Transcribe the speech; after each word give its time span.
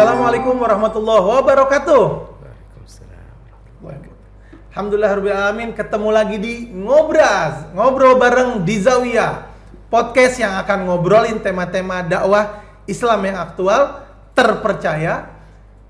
Assalamualaikum 0.00 0.56
warahmatullahi 0.56 1.24
wabarakatuh. 1.28 2.04
Alhamdulillah 4.72 5.12
Rabbil 5.12 5.36
Alamin 5.36 5.70
ketemu 5.76 6.08
lagi 6.08 6.40
di 6.40 6.72
Ngobras 6.72 7.68
Ngobrol 7.76 8.16
bareng 8.16 8.64
di 8.64 8.80
Zawiyah. 8.80 9.52
Podcast 9.92 10.40
yang 10.40 10.56
akan 10.56 10.88
ngobrolin 10.88 11.44
tema-tema 11.44 12.00
dakwah 12.00 12.64
Islam 12.88 13.28
yang 13.28 13.44
aktual 13.44 14.00
Terpercaya 14.32 15.36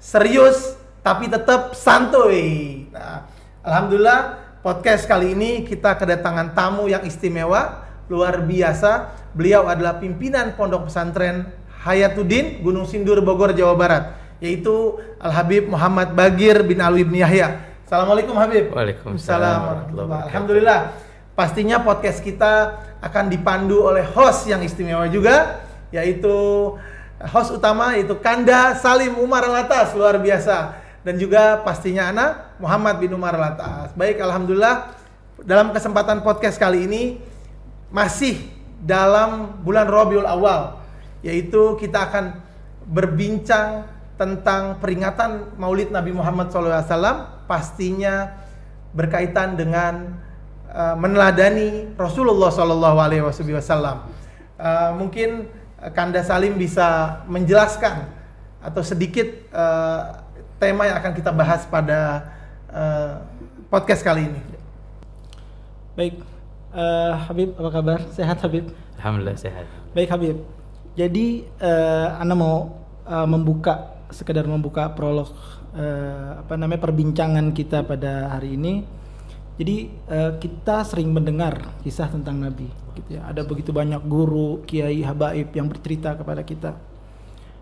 Serius 0.03 0.75
Tapi 1.07 1.31
tetap 1.31 1.79
santuy. 1.79 2.91
Nah, 2.91 3.31
Alhamdulillah 3.63 4.43
podcast 4.59 5.07
kali 5.07 5.39
ini 5.39 5.63
kita 5.63 5.95
kedatangan 5.95 6.51
tamu 6.51 6.91
yang 6.91 7.07
istimewa 7.07 7.87
Luar 8.11 8.43
biasa. 8.43 9.23
Beliau 9.39 9.71
adalah 9.71 10.03
pimpinan 10.03 10.59
Pondok 10.59 10.91
Pesantren 10.91 11.60
Hayatuddin 11.81 12.61
Gunung 12.61 12.85
Sindur 12.85 13.25
Bogor 13.25 13.57
Jawa 13.57 13.75
Barat 13.77 14.05
Yaitu 14.41 15.01
Al-Habib 15.21 15.69
Muhammad 15.69 16.13
Bagir 16.13 16.61
bin 16.65 16.81
Alwi 16.81 17.05
bin 17.05 17.21
Yahya 17.21 17.71
Assalamualaikum 17.91 18.39
Habib. 18.39 18.71
Waalaikumsalam 18.71 19.91
Alhamdulillah. 20.31 20.95
Pastinya 21.35 21.83
podcast 21.83 22.23
kita 22.23 22.79
akan 23.03 23.27
dipandu 23.27 23.83
oleh 23.83 24.07
host 24.07 24.47
yang 24.47 24.63
istimewa 24.63 25.11
juga 25.11 25.59
yaitu 25.91 26.31
host 27.35 27.51
utama 27.51 27.99
yaitu 27.99 28.15
Kanda 28.23 28.79
Salim 28.79 29.19
Umar 29.19 29.43
Latas 29.51 29.91
luar 29.99 30.23
biasa 30.23 30.79
dan 31.03 31.19
juga 31.19 31.67
pastinya 31.67 32.15
anak 32.15 32.31
Muhammad 32.63 33.03
bin 33.03 33.11
Umar 33.11 33.35
Latas. 33.35 33.91
Baik, 33.99 34.23
alhamdulillah 34.23 34.95
dalam 35.43 35.75
kesempatan 35.75 36.23
podcast 36.23 36.63
kali 36.63 36.87
ini 36.87 37.19
masih 37.91 38.39
dalam 38.79 39.59
bulan 39.67 39.91
Rabiul 39.91 40.31
Awal 40.31 40.80
yaitu 41.21 41.77
kita 41.77 42.09
akan 42.11 42.41
berbincang 42.89 43.87
tentang 44.21 44.77
peringatan 44.81 45.57
Maulid 45.57 45.89
Nabi 45.89 46.13
Muhammad 46.13 46.53
SAW 46.53 47.47
pastinya 47.49 48.37
berkaitan 48.93 49.57
dengan 49.57 50.21
uh, 50.69 50.97
meneladani 50.99 51.95
Rasulullah 51.97 52.53
Wasallam. 53.57 54.05
Uh, 54.61 54.91
mungkin 55.01 55.49
Kanda 55.97 56.21
Salim 56.21 56.61
bisa 56.61 57.21
menjelaskan 57.25 58.05
atau 58.61 58.85
sedikit 58.85 59.25
uh, 59.57 60.21
tema 60.61 60.85
yang 60.85 61.01
akan 61.01 61.13
kita 61.17 61.33
bahas 61.33 61.65
pada 61.65 62.29
uh, 62.69 63.25
podcast 63.73 64.05
kali 64.05 64.29
ini. 64.29 64.41
Baik, 65.97 66.21
uh, 66.77 67.17
Habib 67.25 67.57
apa 67.57 67.71
kabar? 67.73 67.99
Sehat 68.13 68.37
Habib? 68.45 68.69
Alhamdulillah 69.01 69.41
sehat. 69.41 69.65
Baik 69.97 70.13
Habib. 70.13 70.60
Jadi 70.99 71.47
uh, 71.63 72.19
Anda 72.19 72.35
mau 72.35 72.57
uh, 73.07 73.29
membuka 73.29 74.03
sekedar 74.11 74.43
membuka 74.43 74.91
prolog 74.91 75.31
uh, 75.75 76.43
apa 76.43 76.59
namanya 76.59 76.83
perbincangan 76.83 77.55
kita 77.55 77.87
pada 77.87 78.35
hari 78.35 78.59
ini. 78.59 78.83
Jadi 79.61 79.93
uh, 80.09 80.33
kita 80.41 80.89
sering 80.89 81.13
mendengar 81.13 81.77
kisah 81.85 82.09
tentang 82.09 82.41
Nabi, 82.41 82.65
gitu 82.97 83.21
ya. 83.21 83.29
Ada 83.29 83.45
begitu 83.45 83.77
banyak 83.77 84.01
guru, 84.09 84.65
kiai, 84.65 85.05
habaib 85.05 85.53
yang 85.53 85.69
bercerita 85.69 86.17
kepada 86.17 86.41
kita. 86.41 86.81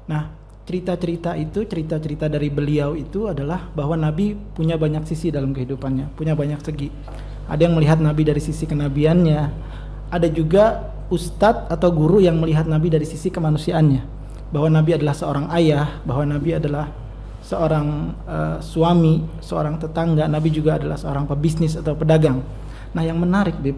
Nah, 0.07 0.31
cerita-cerita 0.63 1.35
itu, 1.35 1.67
cerita-cerita 1.67 2.31
dari 2.31 2.55
beliau 2.55 2.95
itu 2.95 3.27
adalah 3.27 3.67
bahwa 3.75 3.99
Nabi 3.99 4.39
punya 4.55 4.79
banyak 4.79 5.11
sisi 5.11 5.35
dalam 5.35 5.51
kehidupannya, 5.51 6.15
punya 6.15 6.39
banyak 6.39 6.63
segi. 6.63 6.89
Ada 7.51 7.67
yang 7.67 7.75
melihat 7.75 7.99
Nabi 7.99 8.23
dari 8.23 8.39
sisi 8.39 8.63
kenabiannya, 8.63 9.41
ada 10.15 10.29
juga 10.31 10.95
ustadz 11.09 11.69
atau 11.73 11.89
guru 11.93 12.21
yang 12.21 12.37
melihat 12.41 12.69
Nabi 12.69 12.93
dari 12.93 13.05
sisi 13.09 13.33
kemanusiaannya, 13.33 14.03
bahwa 14.53 14.69
Nabi 14.73 14.97
adalah 14.97 15.15
seorang 15.17 15.47
ayah, 15.57 16.01
bahwa 16.05 16.25
Nabi 16.25 16.57
adalah 16.57 16.89
seorang 17.45 18.13
uh, 18.29 18.57
suami, 18.61 19.25
seorang 19.41 19.81
tetangga, 19.81 20.29
Nabi 20.29 20.53
juga 20.53 20.77
adalah 20.77 21.01
seorang 21.01 21.25
pebisnis 21.25 21.81
atau 21.81 21.97
pedagang. 21.97 22.45
Nah, 22.93 23.03
yang 23.05 23.17
menarik, 23.17 23.57
Bib, 23.57 23.77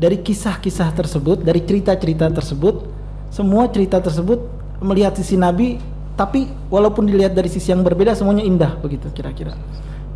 dari 0.00 0.16
kisah-kisah 0.20 0.96
tersebut, 0.96 1.44
dari 1.44 1.60
cerita-cerita 1.60 2.32
tersebut, 2.32 2.88
semua 3.28 3.68
cerita 3.68 4.00
tersebut 4.00 4.40
melihat 4.80 5.12
sisi 5.12 5.36
Nabi, 5.36 5.76
tapi 6.16 6.48
walaupun 6.72 7.04
dilihat 7.04 7.36
dari 7.36 7.52
sisi 7.52 7.68
yang 7.68 7.84
berbeda, 7.84 8.16
semuanya 8.16 8.44
indah 8.44 8.72
begitu 8.80 9.12
kira-kira. 9.12 9.56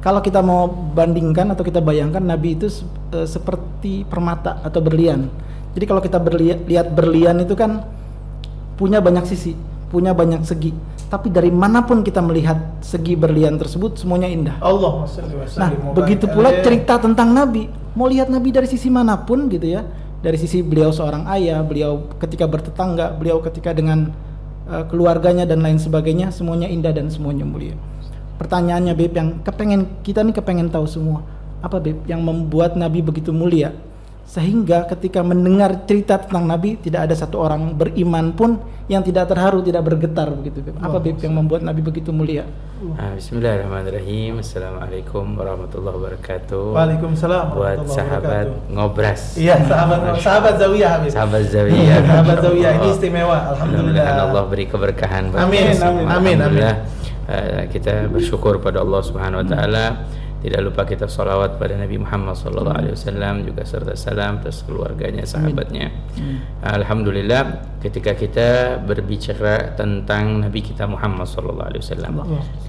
Kalau 0.01 0.21
kita 0.21 0.45
mau 0.45 0.69
bandingkan 0.69 1.57
atau 1.57 1.65
kita 1.65 1.81
bayangkan 1.81 2.21
Nabi 2.21 2.57
itu 2.61 2.69
uh, 3.13 3.25
seperti 3.25 4.05
permata 4.05 4.61
atau 4.61 4.85
berlian. 4.85 5.29
Jadi 5.75 5.85
kalau 5.91 6.01
kita 6.01 6.23
lihat 6.71 6.95
berlian 6.95 7.43
itu 7.43 7.59
kan 7.59 7.83
punya 8.79 9.03
banyak 9.03 9.27
sisi, 9.27 9.59
punya 9.91 10.15
banyak 10.15 10.43
segi 10.47 10.95
tapi 11.15 11.31
dari 11.31 11.53
mana 11.55 11.87
pun 11.87 12.03
kita 12.03 12.19
melihat 12.19 12.83
segi 12.83 13.15
berlian 13.15 13.55
tersebut 13.55 13.95
semuanya 14.03 14.27
indah. 14.27 14.57
Allah 14.59 15.07
Nah, 15.55 15.71
begitu 15.95 16.27
pula 16.27 16.51
cerita 16.59 16.99
tentang 16.99 17.31
Nabi. 17.31 17.71
Mau 17.95 18.11
lihat 18.11 18.27
Nabi 18.27 18.51
dari 18.51 18.67
sisi 18.67 18.91
mana 18.91 19.15
pun 19.23 19.47
gitu 19.47 19.63
ya. 19.63 19.87
Dari 20.25 20.35
sisi 20.35 20.59
beliau 20.65 20.91
seorang 20.91 21.31
ayah, 21.39 21.63
beliau 21.63 22.11
ketika 22.19 22.51
bertetangga, 22.51 23.15
beliau 23.15 23.39
ketika 23.47 23.71
dengan 23.71 24.11
uh, 24.67 24.83
keluarganya 24.91 25.47
dan 25.47 25.63
lain 25.63 25.79
sebagainya, 25.79 26.35
semuanya 26.35 26.67
indah 26.67 26.91
dan 26.91 27.13
semuanya 27.13 27.47
mulia. 27.47 27.79
Pertanyaannya 28.41 28.99
Beb 28.99 29.15
yang 29.15 29.29
kepengen 29.47 30.03
kita 30.03 30.27
nih 30.27 30.35
kepengen 30.35 30.67
tahu 30.67 30.91
semua. 30.91 31.23
Apa 31.63 31.79
Beb 31.79 32.11
yang 32.11 32.27
membuat 32.27 32.75
Nabi 32.75 33.07
begitu 33.07 33.31
mulia? 33.31 33.71
Sehingga 34.25 34.89
ketika 34.89 35.21
mendengar 35.21 35.85
cerita 35.85 36.17
tentang 36.17 36.49
Nabi 36.49 36.81
tidak 36.81 37.07
ada 37.07 37.15
satu 37.15 37.45
orang 37.45 37.77
beriman 37.77 38.33
pun 38.33 38.57
yang 38.89 39.05
tidak 39.05 39.29
terharu 39.29 39.61
tidak 39.61 39.85
bergetar 39.85 40.29
begitu 40.33 40.65
apa 40.81 40.97
Bib 41.01 41.21
yang 41.21 41.37
membuat 41.37 41.61
Nabi 41.61 41.81
begitu 41.85 42.09
mulia? 42.13 42.45
Ah, 43.01 43.17
Bismillahirrahmanirrahim. 43.17 44.45
Assalamualaikum 44.45 45.25
warahmatullahi 45.41 45.97
wabarakatuh. 45.97 46.77
Waalaikumsalam 46.77 47.45
buat 47.57 47.79
sahabat 47.89 48.49
ngobras. 48.69 49.41
Iya 49.41 49.57
sahabat 49.65 50.21
sahabat 50.21 50.55
zawiyah 50.61 50.91
Habib 51.01 51.11
sahabat 51.13 51.43
zawiyah. 51.49 51.99
Sahabat 52.09 52.37
zawiyah 52.45 52.73
ini 52.77 52.89
istimewa. 52.93 53.39
Alhamdulillah. 53.57 54.05
Allah 54.29 54.45
beri 54.49 54.65
keberkahan 54.69 55.33
amin 55.33 55.81
amin 55.81 56.05
amin 56.09 56.39
amin. 56.45 56.65
Uh, 57.25 57.65
kita 57.73 58.05
bersyukur 58.13 58.61
pada 58.61 58.85
Allah 58.85 59.01
Subhanahu 59.01 59.41
wa 59.41 59.49
taala 59.49 59.85
tidak 60.45 60.61
lupa 60.61 60.85
kita 60.85 61.09
salawat 61.09 61.57
pada 61.57 61.73
Nabi 61.73 61.97
Muhammad 61.97 62.37
sallallahu 62.37 62.77
alaihi 62.77 62.93
wasallam 62.93 63.49
juga 63.49 63.65
serta 63.65 63.97
salam 63.97 64.45
atas 64.45 64.61
keluarganya, 64.69 65.25
sahabatnya. 65.25 65.89
Amin. 65.89 66.45
Alhamdulillah 66.61 67.65
ketika 67.81 68.13
kita 68.13 68.77
berbicara 68.85 69.73
tentang 69.73 70.45
Nabi 70.45 70.61
kita 70.61 70.85
Muhammad 70.85 71.25
sallallahu 71.25 71.69
alaihi 71.73 71.81
wasallam, 71.81 72.15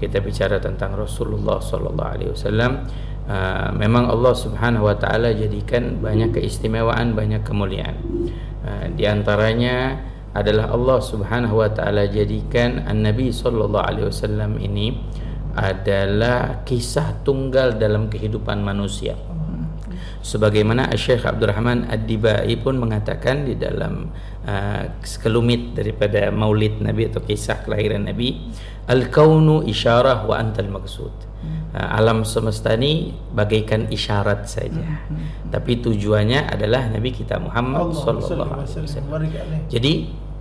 kita 0.00 0.24
bicara 0.24 0.56
tentang 0.56 0.96
Rasulullah 0.96 1.60
sallallahu 1.60 2.10
alaihi 2.16 2.32
wasallam, 2.32 2.88
uh, 3.28 3.68
memang 3.76 4.08
Allah 4.08 4.32
Subhanahu 4.32 4.88
wa 4.88 4.96
taala 4.96 5.36
jadikan 5.36 6.00
banyak 6.00 6.32
keistimewaan, 6.32 7.12
banyak 7.12 7.44
kemuliaan. 7.44 8.00
Uh, 8.64 8.88
di 8.96 9.04
antaranya 9.04 10.00
adalah 10.32 10.72
Allah 10.72 10.96
Subhanahu 11.04 11.60
wa 11.60 11.68
taala 11.68 12.08
jadikan 12.08 12.88
An-Nabi 12.88 13.28
sallallahu 13.36 13.84
alaihi 13.84 14.08
wasallam 14.08 14.56
ini 14.64 14.96
adalah 15.56 16.62
kisah 16.68 17.24
tunggal 17.24 17.80
dalam 17.80 18.12
kehidupan 18.12 18.60
manusia. 18.60 19.16
Sebagaimana 20.20 20.90
Syekh 20.98 21.22
Abdurrahman 21.22 21.86
Ad-Dibai 21.86 22.50
pun 22.58 22.82
mengatakan 22.82 23.46
di 23.46 23.54
dalam 23.54 24.10
uh, 24.42 24.82
sekelumit 24.98 25.78
daripada 25.78 26.34
Maulid 26.34 26.82
Nabi 26.82 27.06
atau 27.06 27.22
kisah 27.22 27.62
kelahiran 27.62 28.10
Nabi, 28.10 28.50
al-kaunu 28.90 29.62
isyarah 29.64 30.26
wa 30.26 30.34
antal 30.34 30.66
maksud. 30.68 31.14
Uh, 31.70 31.78
alam 31.78 32.26
semesta 32.26 32.74
ini 32.74 33.14
bagaikan 33.30 33.86
isyarat 33.86 34.50
saja. 34.50 34.82
Tapi 35.46 35.78
tujuannya 35.78 36.50
adalah 36.50 36.90
Nabi 36.90 37.14
kita 37.14 37.38
Muhammad 37.38 37.94
sallallahu 37.94 38.66
alaihi 38.66 38.82
wasallam. 38.82 39.30
Jadi 39.70 39.92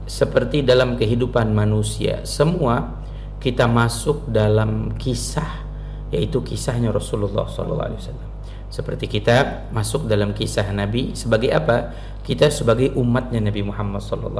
seperti 0.10 0.66
dalam 0.66 0.98
kehidupan 0.98 1.54
manusia, 1.54 2.26
semua 2.26 3.05
kita 3.46 3.70
masuk 3.70 4.26
dalam 4.34 4.98
kisah 4.98 5.62
yaitu 6.10 6.42
kisahnya 6.42 6.90
Rasulullah 6.90 7.46
SAW. 7.46 8.34
Seperti 8.74 9.06
kita 9.06 9.70
masuk 9.70 10.10
dalam 10.10 10.34
kisah 10.34 10.66
Nabi 10.74 11.14
sebagai 11.14 11.54
apa? 11.54 11.94
Kita 12.26 12.50
sebagai 12.50 12.98
umatnya 12.98 13.38
Nabi 13.38 13.62
Muhammad 13.62 14.02
SAW. 14.02 14.34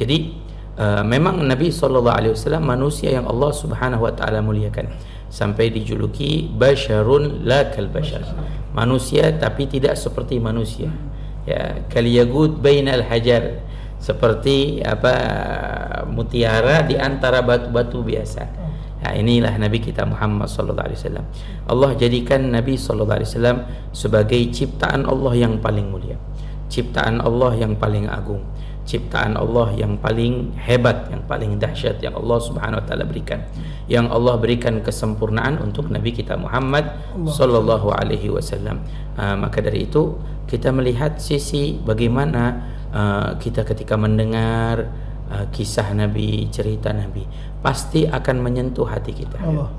Jadi 0.00 0.32
uh, 0.80 1.04
memang 1.04 1.44
Nabi 1.44 1.68
SAW 1.68 2.08
manusia 2.64 3.12
yang 3.12 3.28
Allah 3.28 3.52
Subhanahu 3.52 4.08
Wa 4.08 4.16
Taala 4.16 4.40
muliakan 4.40 4.88
sampai 5.28 5.68
dijuluki 5.68 6.48
basharun 6.48 7.44
la 7.44 7.68
kal 7.68 7.92
bashar. 7.92 8.24
Manusia 8.72 9.28
tapi 9.36 9.68
tidak 9.68 10.00
seperti 10.00 10.40
manusia. 10.40 10.88
Ya, 11.44 11.84
kaliyagud 11.92 12.64
bainal 12.64 13.04
hajar 13.04 13.60
seperti 14.00 14.80
apa 14.80 15.14
mutiara 16.08 16.82
di 16.82 16.96
antara 16.96 17.44
batu-batu 17.44 18.00
biasa. 18.00 18.48
Nah, 19.00 19.16
inilah 19.16 19.56
Nabi 19.56 19.80
kita 19.80 20.04
Muhammad 20.04 20.48
sallallahu 20.48 20.88
alaihi 20.88 21.00
wasallam. 21.00 21.26
Allah 21.68 21.90
jadikan 21.96 22.52
Nabi 22.52 22.76
sallallahu 22.76 23.16
alaihi 23.20 23.30
wasallam 23.32 23.58
sebagai 23.96 24.40
ciptaan 24.52 25.08
Allah 25.08 25.32
yang 25.36 25.56
paling 25.60 25.88
mulia. 25.88 26.20
Ciptaan 26.68 27.20
Allah 27.20 27.56
yang 27.56 27.76
paling 27.76 28.08
agung. 28.08 28.44
ciptaan 28.90 29.38
Allah 29.38 29.70
yang 29.78 29.94
paling 30.02 30.50
hebat, 30.58 31.06
yang 31.14 31.22
paling 31.30 31.62
dahsyat 31.62 32.02
yang 32.02 32.18
Allah 32.18 32.38
Subhanahu 32.42 32.82
wa 32.82 32.84
taala 32.90 33.06
berikan. 33.06 33.46
Yang 33.86 34.10
Allah 34.10 34.34
berikan 34.42 34.82
kesempurnaan 34.82 35.62
untuk 35.62 35.94
Nabi 35.94 36.10
kita 36.10 36.34
Muhammad 36.34 36.90
sallallahu 37.14 37.94
alaihi 37.94 38.34
wasallam. 38.34 38.82
Uh, 39.14 39.38
maka 39.38 39.62
dari 39.62 39.86
itu 39.86 40.18
kita 40.50 40.74
melihat 40.74 41.22
sisi 41.22 41.78
bagaimana 41.86 42.66
uh, 42.94 43.38
kita 43.38 43.66
ketika 43.66 43.94
mendengar 43.94 44.90
uh, 45.30 45.46
kisah 45.50 45.90
Nabi, 45.94 46.50
cerita 46.50 46.90
Nabi, 46.90 47.24
pasti 47.62 48.06
akan 48.06 48.36
menyentuh 48.42 48.86
hati 48.86 49.12
kita. 49.14 49.38
Allah. 49.40 49.70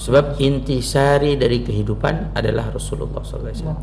Sebab 0.00 0.40
intisari 0.40 1.36
dari 1.36 1.60
kehidupan 1.60 2.32
adalah 2.32 2.72
Rasulullah 2.72 3.20
SAW. 3.20 3.76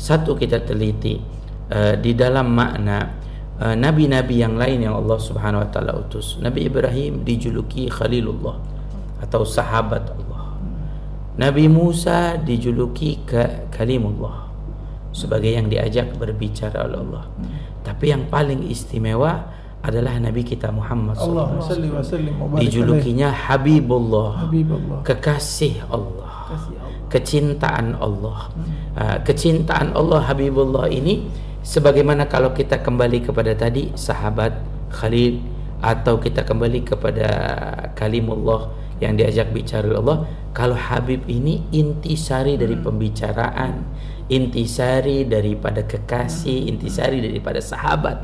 Satu 0.00 0.32
kita 0.32 0.64
teliti 0.64 1.20
uh, 1.68 1.94
di 2.00 2.16
dalam 2.16 2.56
makna 2.56 3.22
uh, 3.60 3.76
nabi-nabi 3.76 4.40
yang 4.40 4.56
lain 4.56 4.88
yang 4.88 4.96
Allah 4.96 5.18
Subhanahu 5.20 5.62
wa 5.62 5.68
taala 5.68 5.92
utus. 6.00 6.40
Nabi 6.40 6.66
Ibrahim 6.66 7.20
dijuluki 7.20 7.92
Khalilullah 7.92 8.56
atau 9.20 9.44
sahabat 9.44 10.08
Allah. 10.08 10.56
Nabi 11.32 11.64
Musa 11.64 12.36
dijuluki 12.36 13.24
Kalimullah 13.72 14.52
sebagai 15.16 15.52
yang 15.52 15.68
diajak 15.68 16.12
berbicara 16.16 16.88
oleh 16.88 16.98
Allah. 17.00 17.24
Tapi 17.82 18.14
yang 18.14 18.30
paling 18.30 18.66
istimewa 18.70 19.50
adalah 19.82 20.14
Nabi 20.22 20.46
kita 20.46 20.70
Muhammad 20.70 21.18
Allah 21.18 21.58
SAW. 21.58 22.62
Dijulukinya 22.62 23.34
Habibullah, 23.34 24.46
Habibullah. 24.46 25.02
kekasih 25.02 25.82
Allah, 25.90 26.54
kecintaan 27.10 27.98
Allah. 27.98 28.46
Ah, 28.94 29.18
kecintaan 29.18 29.90
Allah 29.98 30.22
Habibullah 30.22 30.86
ini 30.86 31.26
sebagaimana 31.66 32.30
kalau 32.30 32.54
kita 32.54 32.78
kembali 32.78 33.26
kepada 33.26 33.58
tadi 33.58 33.90
sahabat 33.98 34.54
Khalil 34.94 35.42
atau 35.82 36.14
kita 36.22 36.46
kembali 36.46 36.86
kepada 36.86 37.28
kalimullah 37.98 38.70
yang 39.02 39.18
diajak 39.18 39.50
bicara 39.50 39.90
oleh 39.90 39.98
Allah 39.98 40.18
kalau 40.54 40.78
Habib 40.78 41.26
ini 41.26 41.66
intisari 41.74 42.54
dari 42.54 42.78
pembicaraan 42.78 43.82
intisari 44.30 45.26
daripada 45.26 45.82
kekasih 45.82 46.70
intisari 46.70 47.18
daripada 47.18 47.58
sahabat 47.58 48.22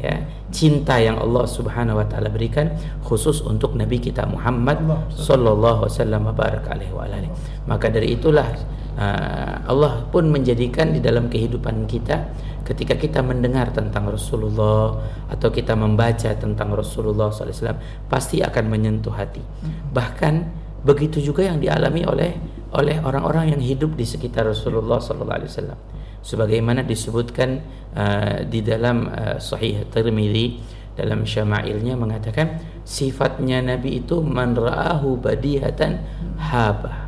ya 0.00 0.24
cinta 0.48 0.96
yang 0.96 1.20
Allah 1.20 1.44
Subhanahu 1.44 2.00
wa 2.00 2.06
taala 2.08 2.32
berikan 2.32 2.72
khusus 3.04 3.44
untuk 3.44 3.76
nabi 3.76 4.00
kita 4.00 4.24
Muhammad 4.24 4.80
sallallahu 5.12 5.84
alaihi 5.84 6.92
wasallam. 6.92 7.32
maka 7.68 7.86
dari 7.92 8.16
itulah 8.16 8.48
Allah 8.96 10.08
pun 10.08 10.32
menjadikan 10.32 10.88
di 10.96 11.04
dalam 11.04 11.28
kehidupan 11.28 11.84
kita 11.84 12.32
ketika 12.66 12.98
kita 12.98 13.20
mendengar 13.22 13.70
tentang 13.70 14.10
Rasulullah 14.10 14.98
atau 15.30 15.48
kita 15.52 15.78
membaca 15.78 16.34
tentang 16.34 16.74
Rasulullah 16.74 17.30
SAW 17.30 17.78
pasti 18.10 18.42
akan 18.42 18.64
menyentuh 18.66 19.14
hati. 19.14 19.44
Bahkan 19.92 20.34
begitu 20.82 21.22
juga 21.22 21.46
yang 21.46 21.62
dialami 21.62 22.02
oleh 22.02 22.32
oleh 22.74 22.98
orang-orang 22.98 23.54
yang 23.54 23.62
hidup 23.62 23.94
di 23.94 24.02
sekitar 24.02 24.50
Rasulullah 24.50 24.98
SAW 24.98 25.96
sebagaimana 26.26 26.82
disebutkan 26.82 27.62
uh, 27.94 28.42
di 28.42 28.60
dalam 28.66 29.06
uh, 29.06 29.38
Sahih 29.38 29.86
Tirmidzi 29.86 30.58
dalam 30.98 31.22
syama'ilnya 31.22 31.94
mengatakan 31.94 32.58
sifatnya 32.82 33.62
Nabi 33.62 34.02
itu 34.02 34.24
man 34.24 34.56
ra'ahu 34.56 35.20
badihatan 35.20 36.02
haba 36.40 37.06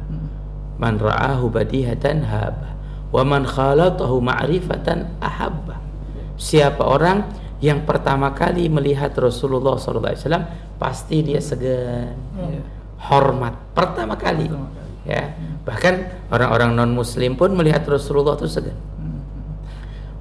man 0.79 0.97
ra'ahu 0.97 1.51
badihatan 1.51 2.23
haba 2.25 2.79
wa 3.11 3.23
man 3.27 3.45
khalatahu 3.45 4.23
ma'rifatan 4.23 5.19
ahabba. 5.19 5.81
Siapa 6.39 6.87
orang 6.87 7.27
yang 7.59 7.83
pertama 7.83 8.31
kali 8.31 8.71
melihat 8.71 9.11
Rasulullah 9.19 9.75
SAW 9.75 10.15
pasti 10.79 11.27
dia 11.27 11.43
segan 11.43 12.15
hormat. 13.11 13.75
Pertama 13.75 14.15
kali. 14.15 14.47
Ya. 15.03 15.35
Bahkan 15.67 16.29
orang-orang 16.31 16.79
non 16.79 16.95
muslim 16.95 17.35
pun 17.35 17.51
melihat 17.59 17.83
Rasulullah 17.91 18.39
itu 18.39 18.47
segan. 18.47 18.79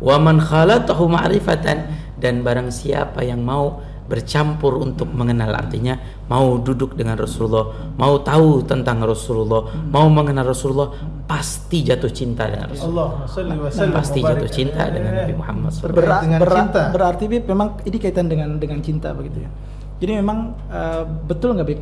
Wa 0.02 0.18
man 0.18 0.42
khalatahu 0.42 1.06
ma'rifatan 1.10 1.78
dan 2.18 2.42
barang 2.42 2.74
siapa 2.74 3.22
yang 3.22 3.46
mau 3.46 3.82
bercampur 4.08 4.80
untuk 4.80 5.12
mengenal 5.12 5.52
artinya 5.52 6.00
mau 6.32 6.56
duduk 6.58 6.96
dengan 6.96 7.20
Rasulullah 7.20 7.92
mau 8.00 8.24
tahu 8.24 8.64
tentang 8.64 9.04
Rasulullah 9.04 9.68
mau 9.92 10.08
mengenal 10.08 10.56
Rasulullah 10.56 10.96
pasti 11.28 11.84
jatuh 11.84 12.12
cinta 12.12 12.48
dengan 12.48 12.72
Rasulullah 12.72 13.28
Allah 13.28 13.68
sallim 13.68 13.92
pasti 13.92 14.20
jatuh 14.24 14.50
cinta 14.50 14.88
dengan 14.88 15.12
Nabi 15.12 15.36
Muhammad 15.36 15.72
dengan 16.24 16.40
cinta. 16.40 16.82
berarti 16.96 17.24
Bib 17.28 17.44
memang 17.48 17.68
ini 17.84 17.98
kaitan 18.00 18.28
dengan 18.32 18.50
dengan 18.58 18.80
cinta 18.82 19.12
begitu 19.12 19.44
ya. 19.44 19.50
Jadi 19.98 20.12
memang 20.22 20.54
eh, 20.70 21.04
betul 21.26 21.58
nggak 21.58 21.68
Bib? 21.68 21.82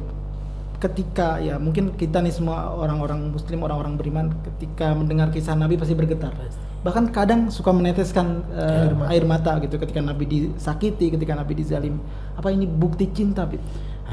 Ketika 0.75 1.39
ya 1.39 1.55
mungkin 1.57 1.95
kita 1.95 2.19
nih 2.19 2.33
semua 2.35 2.75
orang-orang 2.75 3.31
Muslim, 3.31 3.63
orang-orang 3.63 3.95
beriman, 3.95 4.25
ketika 4.43 4.91
mendengar 4.91 5.31
kisah 5.31 5.55
Nabi 5.55 5.79
pasti 5.79 5.95
bergetar. 5.95 6.35
Bahkan 6.85 7.09
kadang 7.09 7.49
suka 7.49 7.73
meneteskan 7.73 8.45
eh, 8.53 9.09
air, 9.09 9.25
mata. 9.25 9.57
gitu 9.57 9.81
ketika 9.81 10.05
Nabi 10.05 10.29
disakiti, 10.29 11.09
ketika 11.09 11.33
Nabi 11.33 11.57
dizalim. 11.57 11.97
Apa 12.37 12.53
ini 12.53 12.69
bukti 12.69 13.09
cinta 13.09 13.41
Bib? 13.49 13.57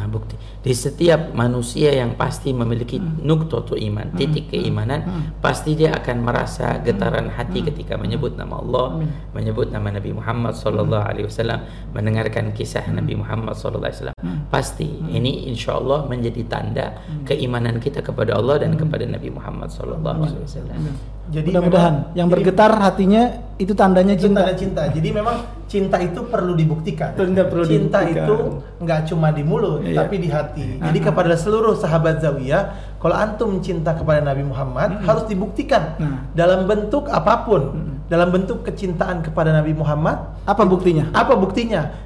Nah, 0.03 0.11
bukti. 0.11 0.35
Di 0.67 0.75
setiap 0.75 1.31
manusia 1.31 1.95
yang 1.95 2.19
pasti 2.19 2.51
memiliki 2.51 2.99
nuktotu 2.99 3.79
iman, 3.79 4.11
titik 4.19 4.51
keimanan, 4.51 5.31
pasti 5.39 5.79
dia 5.79 5.95
akan 5.95 6.27
merasa 6.27 6.83
getaran 6.83 7.31
hati 7.31 7.63
ketika 7.63 7.95
menyebut 7.95 8.35
nama 8.35 8.59
Allah, 8.59 8.99
menyebut 9.31 9.71
nama 9.71 9.95
Nabi 9.95 10.11
Muhammad 10.11 10.59
sallallahu 10.59 11.07
alaihi 11.07 11.31
wasallam, 11.31 11.63
mendengarkan 11.95 12.51
kisah 12.51 12.83
Nabi 12.91 13.15
Muhammad 13.15 13.55
sallallahu 13.55 13.95
alaihi 13.95 13.99
wasallam. 14.03 14.19
Pasti 14.51 14.91
ini 15.15 15.47
insya 15.47 15.79
Allah 15.79 16.11
menjadi 16.11 16.43
tanda 16.51 16.99
keimanan 17.23 17.79
kita 17.79 18.03
kepada 18.03 18.35
Allah 18.35 18.59
dan 18.59 18.75
kepada 18.75 19.07
Nabi 19.07 19.31
Muhammad 19.31 19.71
sallallahu 19.71 20.19
alaihi 20.19 20.43
wasallam. 20.43 20.83
Jadi 21.31 21.55
Mudah-mudahan 21.55 22.19
yang 22.19 22.27
bergetar 22.27 22.75
hatinya 22.83 23.52
itu 23.63 23.73
tandanya 23.73 24.13
itu 24.13 24.27
cinta. 24.27 24.43
tanda 24.43 24.55
cinta. 24.55 24.83
Jadi 24.91 25.09
memang 25.09 25.37
cinta 25.65 25.97
itu 25.97 26.21
perlu 26.27 26.53
dibuktikan. 26.53 27.15
Cinta 27.15 27.47
perlu 27.47 27.65
cinta 27.65 28.03
dibuktikan. 28.03 28.27
itu 28.27 28.35
nggak 28.79 29.01
cuma 29.07 29.29
di 29.31 29.43
mulut, 29.43 29.81
Iya. 29.81 30.03
tapi 30.03 30.19
di 30.19 30.29
hati. 30.29 30.67
Jadi 30.79 30.99
kepada 30.99 31.33
seluruh 31.33 31.73
sahabat 31.75 32.19
Zawiyah, 32.19 32.63
kalau 32.99 33.15
antum 33.15 33.63
cinta 33.63 33.95
kepada 33.95 34.19
Nabi 34.21 34.43
Muhammad 34.43 34.99
harus 35.01 35.25
dibuktikan 35.25 35.95
Nah. 35.97 36.27
dalam 36.33 36.67
bentuk 36.67 37.07
apa 37.07 37.43
pun. 37.43 37.63
Dalam 38.07 38.29
bentuk 38.29 38.61
kecintaan 38.63 39.23
kepada 39.23 39.49
Nabi 39.51 39.73
Muhammad, 39.73 40.37
Apa 40.45 40.67
buktinya? 40.67 41.09
apa 41.13 41.33
buktinya? 41.33 41.97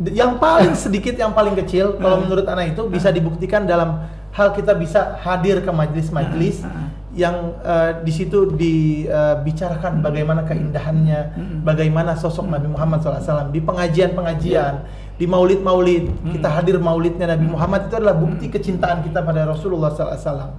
Yang 0.00 0.32
paling 0.38 0.72
sedikit, 0.74 1.14
yang 1.14 1.30
paling 1.30 1.52
kecil, 1.54 1.94
kalau 1.94 2.18
menurut 2.18 2.48
anak 2.48 2.72
itu 2.72 2.88
bisa 2.88 3.12
dibuktikan 3.12 3.62
dalam 3.62 4.08
hal 4.32 4.50
kita 4.50 4.72
bisa 4.72 5.20
hadir 5.20 5.60
ke 5.60 5.68
majelis-majelis 5.68 6.64
yang 7.10 7.58
eh, 7.66 7.90
di 8.06 8.12
situ 8.14 8.54
dibicarakan 8.54 9.98
bagaimana 9.98 10.46
keindahannya, 10.46 11.20
bagaimana 11.66 12.14
sosok 12.14 12.46
Nabi 12.46 12.70
Muhammad 12.70 13.02
SAW 13.02 13.50
di 13.50 13.58
pengajian-pengajian, 13.58 14.74
di 15.18 15.26
maulid-maulid 15.26 16.32
kita 16.32 16.48
hadir 16.48 16.78
maulidnya 16.78 17.34
Nabi 17.34 17.50
Muhammad 17.50 17.90
itu 17.90 17.94
adalah 17.98 18.16
bukti 18.16 18.46
kecintaan 18.48 19.02
kita 19.04 19.26
pada 19.26 19.44
Rasulullah 19.44 19.90
SAW. 19.90 20.54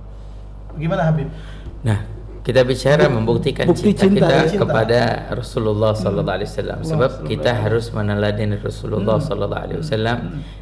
Bagaimana 0.75 1.08
Habib? 1.08 1.27
Nah, 1.81 2.00
kita 2.41 2.65
bicara 2.65 3.05
membuktikan 3.05 3.70
bukti 3.70 3.93
cinta, 3.93 4.05
cinta, 4.05 4.25
kita 4.27 4.38
cinta. 4.50 4.62
kepada 4.65 5.00
Rasulullah 5.34 5.93
sallallahu 5.93 6.38
alaihi 6.41 6.50
wasallam. 6.50 6.79
Sebab 6.81 7.12
kita 7.29 7.51
harus 7.53 7.93
meneladani 7.93 8.58
Rasulullah 8.58 9.17
sallallahu 9.22 9.63
alaihi 9.65 9.79
wasallam. 9.86 10.17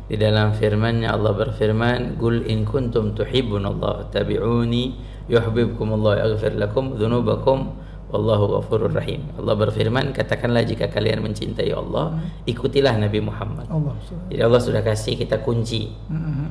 Di 0.05 0.15
dalam 0.19 0.51
firman-Nya 0.55 1.15
Allah 1.15 1.33
berfirman, 1.35 2.19
"Qul 2.19 2.45
in 2.51 2.67
kuntum 2.67 3.15
tuhibbunallah 3.15 4.11
tabi'uni 4.11 5.08
yuhibbukumullah 5.29 6.25
yaghfir 6.25 6.57
lakum 6.57 6.97
dzunubakum 6.97 7.77
wallahu 8.09 8.57
ghafurur 8.57 8.89
rahim." 8.89 9.21
Allah 9.37 9.53
berfirman, 9.53 10.09
katakanlah 10.11 10.65
jika 10.65 10.89
kalian 10.89 11.21
mencintai 11.21 11.69
Allah, 11.69 12.17
ikutilah 12.49 12.97
Nabi 12.97 13.21
Muhammad. 13.21 13.69
Allah. 13.69 13.93
Jadi 14.33 14.41
Allah 14.41 14.57
sudah 14.57 14.81
kasih 14.81 15.13
kita 15.13 15.45
kunci. 15.45 15.93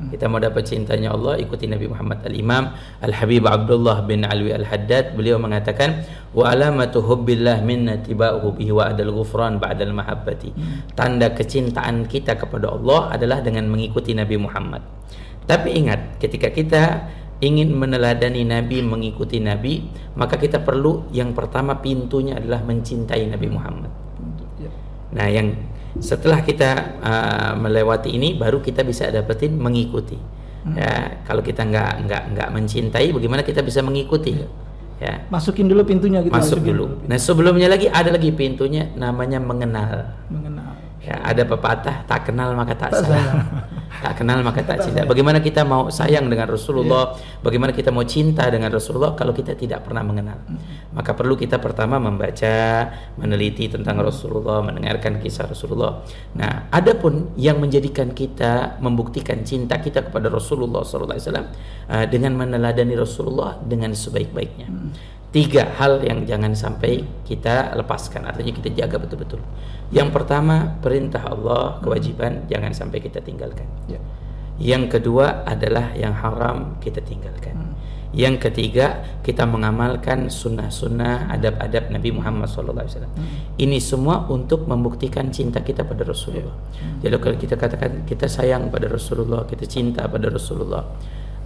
Kita 0.09 0.25
mau 0.31 0.39
dapat 0.39 0.63
cintanya 0.65 1.13
Allah, 1.13 1.35
ikuti 1.37 1.67
Nabi 1.67 1.85
Muhammad 1.91 2.23
Al-Imam 2.25 2.73
Al-Habib 3.03 3.45
Abdullah 3.45 4.07
bin 4.07 4.25
Alwi 4.25 4.55
Al-Haddad 4.55 5.13
beliau 5.13 5.37
mengatakan 5.37 6.01
wa 6.33 6.49
alamatu 6.49 7.03
hubbillah 7.03 7.61
minna 7.61 7.99
tiba'uhu 8.01 8.57
bihi 8.57 8.71
wa 8.73 8.89
adal 8.89 9.11
ghufran 9.13 9.61
ba'dal 9.61 9.93
mahabbati. 9.93 10.55
Tanda 10.95 11.29
kecintaan 11.35 12.07
kita 12.07 12.39
kepada 12.39 12.71
Allah 12.73 13.13
adalah 13.13 13.43
dengan 13.43 13.67
mengikuti 13.69 14.15
Nabi 14.15 14.39
Muhammad. 14.39 14.81
Tapi 15.45 15.75
ingat, 15.77 16.21
ketika 16.21 16.49
kita 16.53 16.81
ingin 17.39 17.71
meneladani 17.71 18.43
Nabi, 18.43 18.83
mengikuti 18.83 19.39
Nabi, 19.39 19.87
maka 20.19 20.35
kita 20.35 20.59
perlu 20.59 21.07
yang 21.15 21.31
pertama 21.31 21.79
pintunya 21.79 22.35
adalah 22.35 22.59
mencintai 22.63 23.23
Nabi 23.31 23.47
Muhammad. 23.47 23.91
Nah, 25.09 25.27
yang 25.31 25.55
setelah 25.97 26.45
kita 26.45 26.99
uh, 27.01 27.51
melewati 27.57 28.13
ini 28.13 28.37
baru 28.37 28.61
kita 28.61 28.85
bisa 28.85 29.09
dapetin 29.09 29.57
mengikuti. 29.57 30.19
Ya, 30.75 31.23
kalau 31.23 31.39
kita 31.39 31.63
nggak 31.63 32.05
nggak 32.05 32.23
nggak 32.35 32.49
mencintai, 32.51 33.15
bagaimana 33.15 33.41
kita 33.47 33.63
bisa 33.63 33.79
mengikuti? 33.79 34.35
Ya, 34.99 35.23
Masukin 35.31 35.71
dulu 35.71 35.87
pintunya 35.87 36.19
gitu. 36.19 36.35
masuk 36.35 36.59
Masukin 36.59 36.75
dulu. 36.75 36.85
Nah, 37.07 37.15
sebelumnya 37.15 37.71
lagi 37.71 37.87
ada 37.87 38.11
lagi 38.11 38.35
pintunya 38.35 38.91
namanya 38.99 39.39
mengenal. 39.39 40.11
Mengenal. 40.27 40.75
Ya, 40.99 41.15
ada 41.23 41.47
pepatah 41.47 42.03
tak 42.03 42.27
kenal 42.27 42.51
maka 42.51 42.75
tak, 42.75 42.91
Tak 42.91 43.07
sayang. 43.07 43.23
sayang. 43.23 43.47
tak 43.99 44.23
kenal 44.23 44.39
maka 44.41 44.63
tak 44.63 44.83
cinta. 44.83 45.03
Bagaimana 45.03 45.43
kita 45.43 45.67
mau 45.67 45.91
sayang 45.91 46.31
dengan 46.31 46.47
Rasulullah? 46.47 47.13
Iya. 47.13 47.43
Bagaimana 47.43 47.71
kita 47.75 47.91
mau 47.91 48.03
cinta 48.07 48.47
dengan 48.47 48.71
Rasulullah 48.71 49.13
kalau 49.13 49.35
kita 49.35 49.53
tidak 49.55 49.83
pernah 49.83 50.03
mengenal? 50.03 50.39
Maka 50.95 51.11
perlu 51.13 51.35
kita 51.35 51.59
pertama 51.59 51.99
membaca, 51.99 52.87
meneliti 53.19 53.67
tentang 53.67 53.99
Rasulullah, 53.99 54.63
mendengarkan 54.63 55.19
kisah 55.19 55.51
Rasulullah. 55.51 56.01
Nah, 56.39 56.71
adapun 56.71 57.35
yang 57.35 57.59
menjadikan 57.59 58.15
kita 58.15 58.79
membuktikan 58.79 59.43
cinta 59.43 59.77
kita 59.77 60.07
kepada 60.07 60.31
Rasulullah 60.31 60.81
SAW 60.81 61.19
uh, 61.19 62.05
dengan 62.07 62.39
meneladani 62.39 62.95
Rasulullah 62.95 63.59
dengan 63.59 63.91
sebaik-baiknya. 63.91 64.67
Tiga 65.29 65.77
hal 65.77 66.01
yang 66.01 66.25
jangan 66.25 66.57
sampai 66.57 67.05
kita 67.21 67.77
lepaskan, 67.77 68.25
artinya 68.25 68.49
kita 68.49 68.73
jaga 68.73 68.97
betul-betul. 68.97 69.37
Yang 69.93 70.09
pertama, 70.09 70.73
perintah 70.81 71.21
Allah, 71.21 71.77
kewajiban 71.85 72.49
jangan 72.49 72.73
sampai 72.73 72.97
kita 72.97 73.21
tinggalkan. 73.21 73.69
Ya. 73.85 74.01
Yang 74.57 74.97
kedua 74.97 75.45
adalah 75.45 75.93
yang 75.93 76.17
haram 76.17 76.81
kita 76.81 77.05
tinggalkan. 77.05 77.77
Yang 78.09 78.49
ketiga 78.49 79.05
kita 79.21 79.45
mengamalkan 79.45 80.33
sunnah-sunnah 80.33 81.29
adab-adab 81.29 81.93
Nabi 81.93 82.09
Muhammad 82.09 82.49
SAW. 82.49 83.05
Ini 83.53 83.77
semua 83.77 84.25
untuk 84.33 84.65
membuktikan 84.65 85.29
cinta 85.29 85.61
kita 85.61 85.85
pada 85.85 86.09
Rasulullah. 86.09 86.57
Jadi 87.05 87.15
kalau 87.21 87.37
kita 87.37 87.53
katakan 87.53 88.09
kita 88.09 88.25
sayang 88.25 88.73
pada 88.73 88.89
Rasulullah, 88.89 89.45
kita 89.45 89.69
cinta 89.69 90.09
pada 90.09 90.25
Rasulullah, 90.25 90.89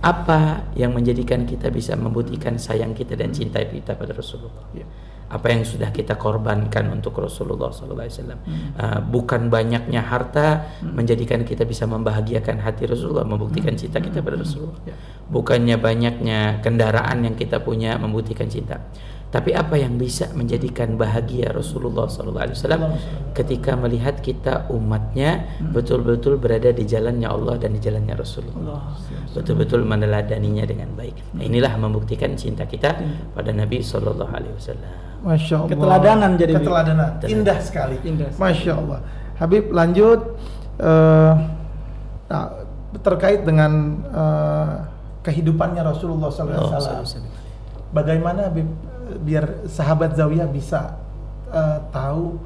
apa 0.03 0.67
yang 0.75 0.91
menjadikan 0.91 1.47
kita 1.47 1.71
bisa 1.71 1.95
membuktikan 1.95 2.59
sayang 2.59 2.91
kita 2.91 3.15
dan 3.15 3.31
cinta 3.31 3.63
kita 3.63 3.95
pada 3.95 4.11
Rasulullah? 4.11 4.67
Ya. 4.75 4.83
Apa 5.31 5.49
yang 5.49 5.63
sudah 5.63 5.89
kita 5.89 6.19
korbankan 6.19 6.91
untuk 6.91 7.17
Rasulullah 7.17 7.71
SAW? 7.71 7.89
Uh, 7.89 8.99
bukan 9.07 9.47
banyaknya 9.47 10.03
harta 10.03 10.75
menjadikan 10.83 11.47
kita 11.47 11.63
bisa 11.63 11.87
membahagiakan 11.87 12.59
hati 12.61 12.85
Rasulullah, 12.85 13.23
membuktikan 13.23 13.73
cinta 13.79 14.03
kita 14.03 14.19
pada 14.19 14.43
Rasulullah. 14.43 14.77
Ya. 14.83 14.93
Bukannya 15.31 15.79
banyaknya 15.79 16.59
kendaraan 16.59 17.23
yang 17.23 17.39
kita 17.39 17.63
punya 17.63 17.95
membuktikan 17.95 18.51
cinta. 18.51 18.83
Tapi 19.33 19.49
apa 19.49 19.81
yang 19.81 19.97
bisa 19.97 20.29
menjadikan 20.37 20.93
bahagia 20.93 21.49
Rasulullah 21.49 22.05
SAW 22.05 22.53
ketika 23.33 23.73
melihat 23.73 24.21
kita 24.21 24.69
umatnya 24.69 25.57
betul-betul 25.73 26.37
berada 26.37 26.69
di 26.69 26.85
jalannya 26.85 27.25
Allah 27.25 27.57
dan 27.57 27.73
di 27.73 27.81
jalannya 27.81 28.13
Rasulullah 28.13 28.93
betul-betul 29.33 29.81
meneladaninya 29.89 30.69
dengan 30.69 30.93
baik. 30.93 31.33
Nah, 31.33 31.49
inilah 31.49 31.73
membuktikan 31.81 32.37
cinta 32.37 32.69
kita 32.69 32.93
pada 33.33 33.49
Nabi 33.49 33.81
Wasallam. 33.81 34.93
Masya 35.25 35.55
Allah. 35.65 35.71
Keteladanan 35.73 36.31
jadi. 36.37 36.53
Keteladanan. 36.53 37.09
Indah 37.25 37.57
sekali. 37.57 37.97
Indah 38.05 38.29
sekali. 38.29 38.43
Masya 38.43 38.71
Allah. 38.77 38.99
Habib 39.41 39.65
lanjut 39.73 40.19
eh, 40.77 41.33
nah, 42.29 42.47
terkait 43.01 43.41
dengan 43.41 43.97
eh, 44.13 44.73
kehidupannya 45.25 45.81
Rasulullah 45.81 46.29
SAW. 46.29 46.53
Oh, 46.53 46.77
SAW. 46.77 47.25
Bagaimana 47.95 48.51
Habib 48.51 48.69
biar 49.23 49.67
sahabat 49.67 50.15
Zawiyah 50.15 50.47
bisa 50.49 50.97
eh, 51.51 51.79
tahu 51.89 52.37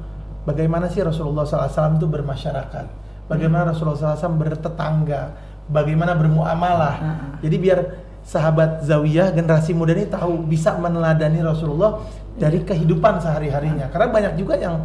bagaimana 0.48 0.88
sih 0.88 1.04
Rasulullah 1.04 1.44
SAW 1.44 2.00
itu 2.00 2.08
bermasyarakat, 2.08 2.86
bagaimana 3.28 3.72
Rasulullah 3.72 4.16
SAW 4.16 4.36
bertetangga, 4.40 5.36
bagaimana 5.68 6.16
bermuamalah. 6.16 6.96
Jadi 7.44 7.56
biar 7.60 7.78
sahabat 8.24 8.84
Zawiyah 8.84 9.32
generasi 9.32 9.72
muda 9.72 9.96
ini 9.96 10.08
tahu 10.08 10.44
bisa 10.44 10.76
meneladani 10.76 11.40
Rasulullah 11.40 12.04
dari 12.36 12.64
kehidupan 12.64 13.20
sehari-harinya. 13.24 13.88
Karena 13.88 14.08
banyak 14.12 14.34
juga 14.40 14.60
yang 14.60 14.84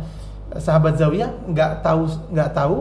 sahabat 0.59 0.99
Zawiyah 0.99 1.49
nggak 1.49 1.81
tahu 1.81 2.03
nggak 2.31 2.51
tahu 2.53 2.77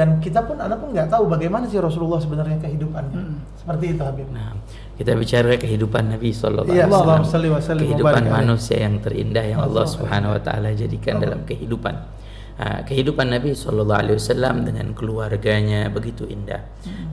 dan 0.00 0.16
kita 0.16 0.40
pun 0.48 0.56
anak 0.56 0.80
pun 0.80 0.96
nggak 0.96 1.12
tahu 1.12 1.28
bagaimana 1.28 1.68
sih 1.68 1.76
Rasulullah 1.76 2.16
sebenarnya 2.16 2.56
kehidupannya. 2.56 3.20
Seperti 3.60 3.84
itu 3.92 4.00
Habib. 4.00 4.32
Nah, 4.32 4.56
kita 4.96 5.12
bicara 5.12 5.60
kehidupan 5.60 6.16
Nabi 6.16 6.32
Sallallahu 6.32 6.72
Iya, 6.72 6.88
Alaihi 6.88 6.96
Wasallam. 6.96 7.04
Allahumma 7.04 7.28
salli 7.28 7.48
wa 7.52 7.60
sallim 7.60 7.84
wa 7.84 7.88
Kehidupan 7.92 8.22
manusia 8.32 8.76
yang 8.80 8.96
terindah 9.04 9.44
yang 9.44 9.60
Allah 9.60 9.84
Allah. 9.84 9.92
Subhanahu 9.92 10.32
Wa 10.32 10.40
Taala 10.40 10.68
jadikan 10.72 11.20
dalam 11.20 11.44
kehidupan. 11.44 11.94
Ah, 12.60 12.84
kehidupan 12.84 13.32
Nabi 13.32 13.56
Sallallahu 13.56 14.00
Alaihi 14.04 14.20
Wasallam 14.20 14.68
dengan 14.68 14.92
keluarganya 14.92 15.88
begitu 15.88 16.28
indah, 16.28 16.60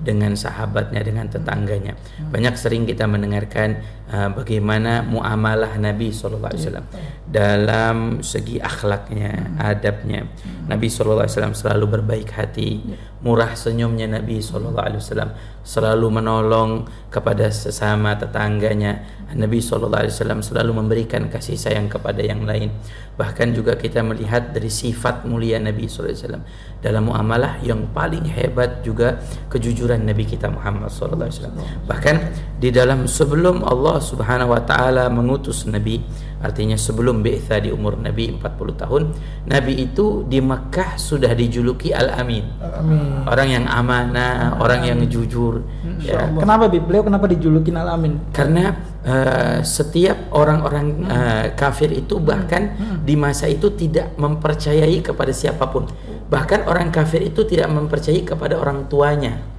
dengan 0.04 0.36
sahabatnya, 0.36 1.00
dengan 1.00 1.32
tetangganya. 1.32 1.96
Banyak 2.20 2.60
sering 2.60 2.84
kita 2.84 3.08
mendengarkan 3.08 3.80
ah, 4.12 4.28
bagaimana 4.28 5.08
muamalah 5.08 5.72
Nabi 5.80 6.12
Sallallahu 6.12 6.52
Alaihi 6.52 6.64
Wasallam. 6.68 6.88
Dalam 7.32 8.20
segi 8.28 8.60
akhlaknya, 8.60 9.56
adabnya. 9.56 10.28
Nabi 10.68 10.92
Sallallahu 10.92 11.24
Alaihi 11.24 11.36
Wasallam 11.40 11.56
selalu 11.56 11.86
berbaik 11.96 12.36
hati, 12.36 12.84
murah 13.24 13.56
senyumnya 13.56 14.20
Nabi 14.20 14.44
Sallallahu 14.44 14.84
Alaihi 14.84 15.00
Wasallam 15.00 15.32
selalu 15.68 16.08
menolong 16.08 16.88
kepada 17.12 17.52
sesama 17.52 18.16
tetangganya. 18.16 19.04
Nabi 19.28 19.60
Sallallahu 19.60 20.08
Alaihi 20.08 20.16
Wasallam 20.16 20.40
selalu 20.40 20.72
memberikan 20.80 21.28
kasih 21.28 21.60
sayang 21.60 21.92
kepada 21.92 22.24
yang 22.24 22.48
lain. 22.48 22.72
Bahkan 23.20 23.52
juga 23.52 23.76
kita 23.76 24.00
melihat 24.00 24.56
dari 24.56 24.72
sifat 24.72 25.28
mulia 25.28 25.60
Nabi 25.60 25.92
Sallallahu 25.92 26.08
Alaihi 26.08 26.24
Wasallam 26.24 26.44
dalam 26.80 27.04
muamalah 27.12 27.54
yang 27.60 27.92
paling 27.92 28.24
hebat 28.24 28.80
juga 28.88 29.20
kejujuran 29.52 30.08
Nabi 30.08 30.24
kita 30.24 30.48
Muhammad 30.48 30.88
Sallallahu 30.88 31.28
Alaihi 31.28 31.38
Wasallam. 31.44 31.60
Bahkan 31.84 32.16
di 32.64 32.70
dalam 32.72 33.04
sebelum 33.04 33.68
Allah 33.68 34.00
Subhanahu 34.00 34.56
Wa 34.56 34.62
Taala 34.64 35.12
mengutus 35.12 35.68
Nabi, 35.68 36.00
artinya 36.38 36.78
sebelum 36.78 37.26
bi'tha 37.26 37.58
di 37.62 37.74
umur 37.74 37.98
Nabi 37.98 38.38
40 38.38 38.82
tahun, 38.82 39.02
Nabi 39.50 39.74
itu 39.90 40.24
di 40.30 40.38
Mekah 40.38 40.96
sudah 40.98 41.34
dijuluki 41.34 41.90
Al-Amin. 41.94 42.46
Amin. 42.62 43.26
Orang 43.26 43.48
yang 43.50 43.66
amanah, 43.66 44.62
orang 44.62 44.86
yang 44.86 45.00
jujur. 45.10 45.66
Ya, 46.02 46.30
Kenapa? 46.30 46.70
Beliau 46.70 47.02
kenapa 47.02 47.26
dijulukin 47.26 47.74
Al-Amin? 47.74 48.20
karena 48.34 48.78
eh, 49.02 49.60
setiap 49.66 50.30
orang-orang 50.36 50.88
eh, 51.10 51.46
kafir 51.58 51.90
itu 51.90 52.22
bahkan 52.22 52.78
di 53.02 53.18
masa 53.18 53.50
itu 53.50 53.74
tidak 53.74 54.14
mempercayai 54.16 55.02
kepada 55.02 55.34
siapa 55.34 55.68
pun. 55.74 55.90
Bahkan 56.28 56.68
orang 56.68 56.92
kafir 56.92 57.24
itu 57.24 57.48
tidak 57.48 57.72
mempercayai 57.72 58.22
kepada 58.28 58.60
orang 58.60 58.86
tuanya. 58.92 59.57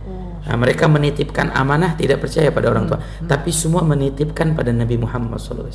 Nah, 0.49 0.57
mereka 0.57 0.89
menitipkan 0.89 1.53
amanah 1.53 1.93
tidak 1.93 2.25
percaya 2.25 2.49
pada 2.49 2.73
orang 2.73 2.89
tua, 2.89 2.99
tapi 3.29 3.53
semua 3.53 3.85
menitipkan 3.85 4.57
pada 4.57 4.73
Nabi 4.73 4.97
Muhammad 4.97 5.37
SAW. 5.37 5.69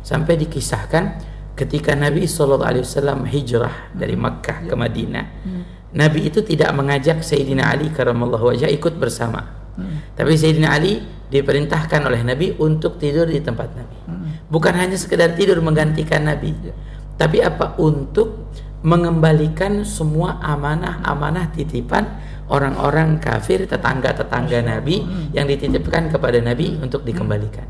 Sampai 0.00 0.40
dikisahkan 0.40 1.20
ketika 1.52 1.92
Nabi 1.92 2.24
SAW 2.24 3.28
hijrah 3.28 3.92
dari 3.92 4.16
Makkah 4.16 4.64
ke 4.64 4.72
Madinah, 4.72 5.26
Nabi 5.92 6.32
itu 6.32 6.40
tidak 6.40 6.72
mengajak 6.72 7.20
Sayyidina 7.20 7.68
Ali 7.68 7.92
karramallahu 7.92 8.56
wajah 8.56 8.72
ikut 8.72 8.96
bersama. 8.96 9.44
Tapi 10.16 10.32
Sayyidina 10.40 10.72
Ali 10.72 11.04
diperintahkan 11.28 12.00
oleh 12.08 12.24
Nabi 12.24 12.56
untuk 12.56 12.96
tidur 12.96 13.28
di 13.28 13.44
tempat 13.44 13.76
Nabi. 13.76 13.98
Bukan 14.48 14.72
hanya 14.72 14.96
sekedar 14.96 15.36
tidur 15.36 15.60
menggantikan 15.60 16.24
Nabi, 16.24 16.56
tapi 17.20 17.44
apa 17.44 17.76
untuk 17.76 18.48
mengembalikan 18.84 19.80
semua 19.84 20.36
amanah-amanah 20.44 21.56
titipan 21.56 22.04
orang-orang 22.48 23.16
kafir 23.20 23.64
tetangga-tetangga 23.64 24.60
Nabi 24.60 25.00
yang 25.32 25.48
dititipkan 25.48 26.12
kepada 26.12 26.40
Nabi 26.44 26.76
untuk 26.80 27.02
dikembalikan. 27.02 27.64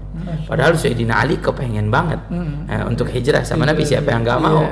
Padahal 0.49 0.75
Sayyidina 0.75 1.21
Ali 1.21 1.39
kepengen 1.39 1.93
banget 1.93 2.19
eh, 2.67 2.83
untuk 2.87 3.07
hijrah 3.11 3.47
sama 3.47 3.69
Nabi. 3.69 3.87
Siapa 3.87 4.11
yang 4.11 4.27
nggak 4.27 4.41
mau. 4.41 4.65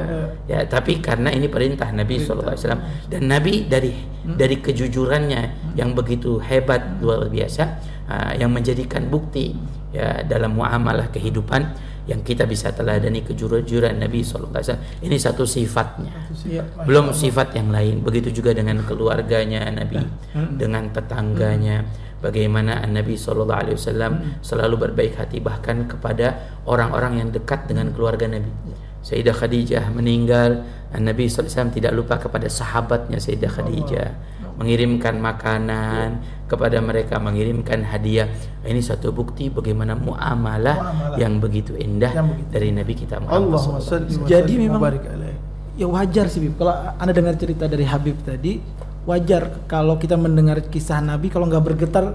Ya, 0.51 0.67
tapi 0.67 0.99
karena 0.99 1.31
ini 1.31 1.47
perintah 1.47 1.87
Nabi 1.95 2.19
SAW 2.19 2.59
dan 3.07 3.23
Nabi 3.31 3.71
dari 3.71 3.95
dari 4.27 4.59
kejujurannya 4.59 5.75
yang 5.79 5.95
begitu 5.95 6.43
hebat 6.43 6.99
luar 7.03 7.31
biasa 7.31 7.63
uh, 8.11 8.33
yang 8.39 8.51
menjadikan 8.55 9.07
bukti 9.11 9.55
ya 9.95 10.23
dalam 10.27 10.57
muamalah 10.57 11.11
kehidupan 11.11 11.75
yang 12.07 12.21
kita 12.27 12.49
bisa 12.49 12.75
teladani 12.75 13.23
kejujuran 13.23 13.95
Nabi 13.95 14.27
SAW. 14.27 14.51
Ini 15.03 15.17
satu 15.19 15.47
sifatnya. 15.47 16.11
Iya. 16.43 16.63
Belum 16.83 17.15
sifat 17.15 17.55
yang 17.55 17.71
lain. 17.71 18.03
Begitu 18.03 18.43
juga 18.43 18.51
dengan 18.55 18.83
keluarganya 18.83 19.71
Nabi, 19.71 20.03
dengan 20.59 20.91
tetangganya. 20.91 21.87
Bagaimana 22.23 22.87
Nabi 22.87 23.19
Shallallahu 23.19 23.61
Alaihi 23.67 23.77
Wasallam 23.83 24.13
selalu 24.47 24.75
berbaik 24.79 25.19
hati 25.19 25.43
bahkan 25.43 25.91
kepada 25.91 26.39
orang-orang 26.71 27.19
yang 27.19 27.29
dekat 27.35 27.67
dengan 27.67 27.91
keluarga 27.91 28.31
Nabi. 28.31 28.47
Sayyidah 29.03 29.35
Khadijah 29.35 29.91
meninggal, 29.91 30.63
Nabi 30.95 31.27
SAW 31.27 31.75
tidak 31.75 31.91
lupa 31.91 32.23
kepada 32.23 32.47
sahabatnya 32.47 33.19
Sayyidah 33.19 33.51
Khadijah 33.51 34.09
mengirimkan 34.63 35.19
makanan 35.19 36.23
kepada 36.47 36.79
mereka, 36.79 37.19
mengirimkan 37.19 37.83
hadiah. 37.83 38.31
Ini 38.63 38.79
satu 38.79 39.11
bukti 39.11 39.51
bagaimana 39.51 39.99
muamalah, 39.99 40.77
Muamalah. 40.79 41.17
yang 41.19 41.43
begitu 41.43 41.75
indah 41.75 42.15
Yang 42.15 42.29
begitu. 42.31 42.49
dari 42.55 42.69
Nabi 42.71 42.93
kita 42.95 43.15
Muhammad 43.19 43.59
Allahumma 43.59 43.83
SAW. 43.83 44.23
Jadi 44.25 44.53
memang-. 44.55 44.83
Ya 45.75 45.87
wajar 45.89 46.31
sih 46.31 46.39
Bib. 46.39 46.55
Kalau 46.55 46.71
anda 46.95 47.11
dengar 47.11 47.35
cerita 47.35 47.67
dari 47.67 47.83
Habib 47.83 48.23
tadi, 48.23 48.63
wajar 49.03 49.67
kalau 49.67 49.99
kita 49.99 50.15
mendengar 50.15 50.63
kisah 50.63 51.03
Nabi 51.03 51.27
kalau 51.27 51.51
nggak 51.51 51.65
bergetar 51.65 52.13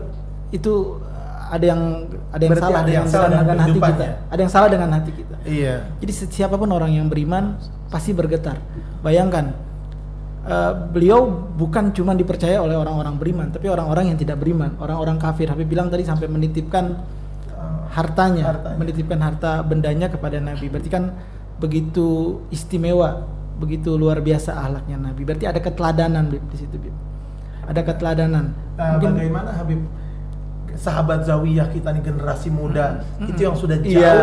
itu 0.50 1.01
ada 1.50 1.66
yang 1.66 1.82
ada 2.30 2.44
yang 2.44 2.51
Berarti 2.54 2.63
salah 2.63 2.77
ada 2.77 2.86
dengan, 2.86 2.96
yang 2.96 3.08
salah 3.10 3.30
dengan 3.34 3.58
hati 3.58 3.80
kita. 3.82 4.06
Ada 4.30 4.39
yang 4.39 4.51
salah 4.51 4.70
dengan 4.70 4.89
hati 4.94 5.12
kita. 5.12 5.36
Iya. 5.44 5.75
Jadi 6.00 6.12
si- 6.13 6.32
siapa 6.32 6.56
pun 6.56 6.70
orang 6.70 6.92
yang 6.94 7.10
beriman 7.10 7.58
pasti 7.89 8.12
bergetar. 8.13 8.62
Bayangkan 9.01 9.51
eh, 10.48 10.72
beliau 10.88 11.27
bukan 11.54 11.92
cuma 11.92 12.12
dipercaya 12.12 12.58
oleh 12.58 12.74
orang-orang 12.74 13.16
beriman, 13.16 13.48
tapi 13.48 13.68
orang-orang 13.68 14.10
yang 14.10 14.18
tidak 14.18 14.38
beriman, 14.38 14.74
orang-orang 14.77 15.16
kafir. 15.18 15.48
Habib 15.48 15.68
bilang 15.68 15.88
tadi 15.88 16.01
sampai 16.01 16.25
menitipkan 16.25 16.96
hartanya, 17.89 18.44
Hartanya. 18.48 18.77
menitipkan 18.77 19.20
harta 19.20 19.51
bendanya 19.62 20.08
kepada 20.08 20.38
Nabi. 20.38 20.68
Berarti 20.68 20.88
kan 20.88 21.04
begitu 21.58 22.08
istimewa, 22.48 23.25
begitu 23.56 23.96
luar 23.96 24.20
biasa 24.20 24.54
ahlaknya 24.54 24.98
Nabi. 25.01 25.22
Berarti 25.24 25.46
ada 25.46 25.58
keteladanan 25.58 26.27
Bib, 26.27 26.44
di 26.48 26.58
situ, 26.58 26.77
Bib. 26.77 26.94
Ada 27.66 27.82
keteladanan. 27.84 28.54
Nah, 28.77 28.96
Mungkin 28.96 29.12
bagaimana 29.13 29.50
Habib 29.54 29.82
sahabat 30.77 31.25
zawiyah 31.25 31.68
kita 31.68 31.89
nih 31.89 32.06
generasi 32.06 32.48
muda 32.48 33.01
itu 33.20 33.42
yang 33.42 33.58
sudah 33.58 33.82
jauh 33.82 33.98
Iya, 33.98 34.13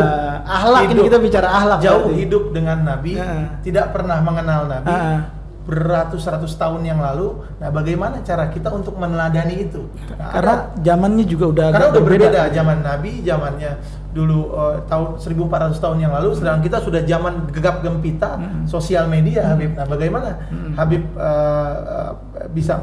ahlak 0.47 0.87
ini 0.87 0.93
hidup- 0.95 1.04
kita 1.04 1.19
bicara 1.19 1.49
ahlak 1.50 1.78
jauh 1.83 2.07
berarti. 2.07 2.21
hidup 2.23 2.45
dengan 2.54 2.78
Nabi 2.87 3.12
Heeh. 3.19 3.45
tidak 3.66 3.90
pernah 3.90 4.23
mengenal 4.23 4.71
Nabi 4.71 4.87
Heeh. 4.87 5.19
Beratus-ratus 5.64 6.54
tahun 6.54 6.85
yang 6.85 7.00
lalu 7.00 7.40
nah 7.56 7.68
bagaimana 7.68 8.21
cara 8.21 8.49
kita 8.49 8.68
untuk 8.68 8.94
meneladani 8.94 9.64
itu? 9.64 9.88
Nah, 10.14 10.28
karena 10.30 10.54
ada- 10.54 10.68
zamannya 10.78 11.25
juga 11.25 11.44
udah 11.50 11.66
karena 11.73 11.78
agak 11.83 11.94
udah 11.94 12.02
berbeda. 12.04 12.40
zaman 12.50 12.78
Nabi 12.80 13.11
zamannya 13.21 13.73
dulu 14.14 14.38
eh, 14.54 14.76
tahun 14.87 15.18
1400 15.18 15.75
tahun 15.75 15.99
yang 15.99 16.12
lalu 16.12 16.28
sedangkan 16.37 16.62
kita 16.62 16.78
sudah 16.78 17.02
zaman 17.02 17.50
gegap 17.50 17.80
gempita 17.80 18.38
sosial 18.64 19.09
media 19.09 19.42
Habib. 19.49 19.75
Nah 19.75 19.83
bagaimana 19.85 20.38
Habib 20.76 21.02
eh, 21.02 21.75
eh, 21.80 22.12
bisa 22.52 22.78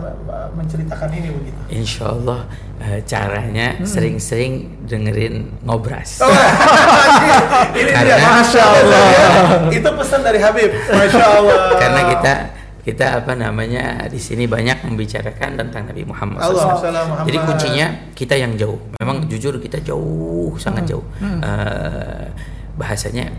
menceritakan 0.51 1.09
ini 1.13 1.29
begitu? 1.31 1.59
Insya 1.69 2.11
Allah 2.11 2.49
caranya 3.05 3.77
sering-sering 3.85 4.81
dengerin 4.83 5.53
ngobras. 5.61 6.17
Oh, 6.19 6.27
ini 7.77 7.87
dia, 7.87 8.17
Karena- 8.17 8.41
masya 8.41 8.63
Allah. 8.65 9.05
Itu 9.77 9.89
pesan 9.93 10.25
dari 10.25 10.39
Habib, 10.41 10.73
masya 10.89 11.25
Allah. 11.29 11.57
Karena 11.77 12.01
kita 12.09 12.33
kita 12.81 13.21
apa 13.21 13.37
namanya 13.37 14.09
di 14.09 14.17
sini 14.17 14.49
banyak 14.49 14.89
membicarakan 14.89 15.53
tentang 15.53 15.93
Nabi 15.93 16.01
Muhammad 16.01 16.41
Allah, 16.41 16.81
SAW. 16.81 17.29
Jadi 17.29 17.37
kuncinya 17.37 17.87
kita 18.17 18.33
yang 18.33 18.57
jauh. 18.57 18.81
Memang 18.97 19.29
jujur 19.29 19.61
kita 19.61 19.77
jauh 19.85 20.57
sangat 20.57 20.89
jauh. 20.89 21.05
Eh, 21.21 22.25
bahasanya 22.73 23.29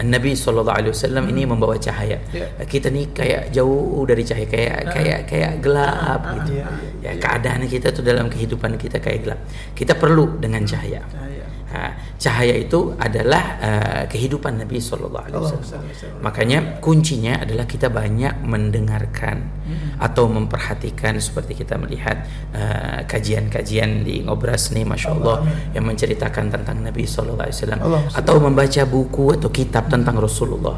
Nabi 0.00 0.32
Shallallahu 0.32 0.76
Alaihi 0.80 0.92
Wasallam 0.96 1.24
ini 1.28 1.44
membawa 1.44 1.76
cahaya. 1.76 2.16
Ya. 2.32 2.48
Kita 2.64 2.88
nih 2.88 3.12
kayak 3.12 3.42
jauh 3.52 4.00
dari 4.08 4.24
cahaya 4.24 4.48
kayak 4.48 4.78
kayak 4.96 5.20
kayak 5.28 5.52
gelap 5.60 6.20
gitu. 6.40 6.50
iya, 6.56 6.66
ya 7.04 7.12
keadaan 7.20 7.68
kita 7.68 7.92
tuh 7.92 8.00
dalam 8.00 8.32
kehidupan 8.32 8.80
kita 8.80 8.96
kayak 8.96 9.20
gelap. 9.28 9.40
Kita 9.76 9.92
perlu 9.96 10.40
dengan 10.40 10.64
cahaya. 10.64 11.04
Cahaya. 11.04 11.29
Nah, 11.70 11.94
cahaya 12.18 12.58
itu 12.58 12.92
adalah 12.98 13.44
eh, 13.62 14.02
kehidupan 14.10 14.58
Nabi 14.58 14.82
Shallallahu 14.82 15.24
Alaihi 15.30 15.38
Allah 15.38 15.54
Wasallam. 15.54 16.18
Makanya 16.18 16.58
kuncinya 16.82 17.38
adalah 17.46 17.64
kita 17.64 17.86
banyak 17.86 18.42
mendengarkan 18.42 19.46
atau 20.02 20.26
memperhatikan 20.26 21.14
seperti 21.22 21.62
kita 21.62 21.78
melihat 21.78 22.26
eh, 22.50 23.06
kajian-kajian 23.06 24.02
di 24.02 24.26
ngobras 24.26 24.74
nih, 24.74 24.82
masya 24.82 25.14
Allah, 25.14 25.46
amin. 25.46 25.74
yang 25.78 25.84
menceritakan 25.86 26.50
tentang 26.50 26.82
Nabi 26.82 27.06
Shallallahu 27.06 27.46
Alaihi 27.46 27.58
Wasallam 27.62 27.80
Allah 27.86 28.02
atau 28.18 28.36
membaca 28.42 28.82
buku 28.82 29.24
atau 29.38 29.48
kitab 29.54 29.86
tentang 29.86 30.18
Rasulullah 30.18 30.76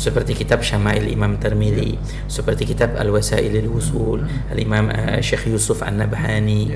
seperti 0.00 0.32
kitab 0.32 0.64
Syama'il 0.64 1.12
Imam 1.12 1.36
Tirmidzi, 1.36 2.00
seperti 2.24 2.64
kitab 2.64 2.96
Al-Wasailil 2.96 3.68
Wusul, 3.68 4.24
Al-Imam 4.48 4.88
eh, 4.88 5.20
Syekh 5.20 5.52
Yusuf 5.52 5.84
An-Nabhani. 5.84 6.72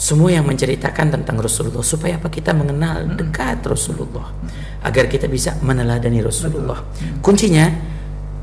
Semua 0.00 0.32
yang 0.32 0.48
menceritakan 0.48 1.12
tentang 1.12 1.36
Rasulullah 1.36 1.84
supaya 1.84 2.16
apa? 2.16 2.32
Kita 2.32 2.56
mengenal 2.56 3.04
dekat 3.20 3.60
Rasulullah. 3.68 4.32
Agar 4.80 5.12
kita 5.12 5.28
bisa 5.28 5.60
meneladani 5.60 6.24
Rasulullah. 6.24 6.80
Kuncinya 7.20 7.68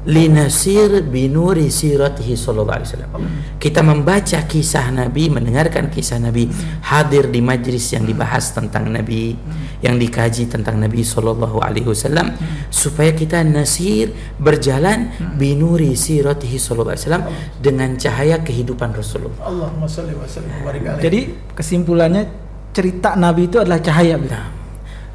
linasir 0.08 1.04
binuri 1.04 1.68
siratihi 1.68 2.40
sallallahu 2.40 2.80
alaihi 2.80 2.90
wasallam. 2.96 3.12
Kita 3.60 3.84
membaca 3.84 4.40
kisah 4.48 4.88
Nabi, 4.96 5.28
mendengarkan 5.28 5.92
kisah 5.92 6.18
Nabi, 6.24 6.48
hadir 6.88 7.28
di 7.28 7.44
majlis 7.44 7.92
yang 7.92 8.08
dibahas 8.08 8.55
tentang 8.55 8.88
Nabi, 8.88 9.36
yang 9.84 10.00
dikaji 10.00 10.48
tentang 10.48 10.79
Nabi 10.79 11.03
sallallahu 11.03 11.60
alaihi 11.60 11.92
wasallam 11.92 12.34
supaya 12.72 13.12
kita 13.12 13.44
nasir 13.44 14.16
berjalan 14.40 15.12
binuri 15.36 15.94
siratihi 15.94 16.55
sallallahu 16.55 16.96
alaihi 16.96 17.03
wasallam 17.03 17.25
dengan 17.60 17.90
cahaya 18.00 18.40
kehidupan 18.40 18.96
Rasulullah. 18.96 19.44
Allahumma 19.44 19.92
salli 19.92 20.16
wa 20.16 20.24
sallim 20.24 20.55
wa 20.64 20.72
barik 20.72 20.88
alaihi. 20.88 21.03
Jadi 21.03 21.20
kesimpulannya 21.51 22.24
cerita 22.72 23.20
Nabi 23.20 23.51
itu 23.51 23.60
adalah 23.60 23.84
cahaya. 23.84 24.16
Nah, 24.18 24.56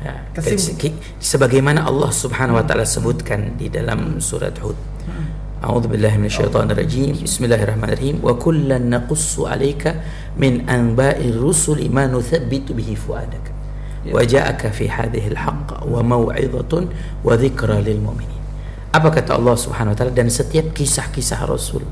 ya, 0.02 0.14
Kesim- 0.34 0.98
sebagaimana 1.22 1.86
Allah 1.86 2.10
Subhanahu 2.10 2.58
wa 2.58 2.64
taala 2.66 2.82
sebutkan 2.82 3.54
di 3.56 3.70
dalam 3.70 4.18
surat 4.18 4.54
Hud. 4.58 4.74
A'udzu 5.62 5.86
billahi 5.94 6.18
minasyaitonir 6.18 6.74
rajim. 6.74 7.14
Bismillahirrahmanirrahim. 7.22 8.18
Wa 8.18 8.34
kullan 8.34 8.90
naqussu 8.90 9.46
'alaika 9.46 9.94
min 10.34 10.66
anba'ir 10.66 11.38
rusuli 11.38 11.86
ma 11.86 12.10
nuthabbitu 12.10 12.74
bihi 12.74 12.98
fuadak. 12.98 13.54
Wa 14.10 14.26
ja'aka 14.26 14.74
fi 14.74 14.90
hadhihi 14.90 15.38
al-haqq 15.38 15.86
wa 15.86 16.02
mau'izatun 16.02 16.90
wa 17.22 17.38
dzikra 17.38 17.78
lil 17.78 18.02
mu'minin. 18.02 18.42
Apa 18.90 19.14
kata 19.14 19.38
Allah 19.38 19.54
Subhanahu 19.54 19.94
wa 19.94 19.98
taala 20.02 20.10
dan 20.10 20.26
setiap 20.26 20.74
kisah-kisah 20.74 21.46
Rasul, 21.46 21.86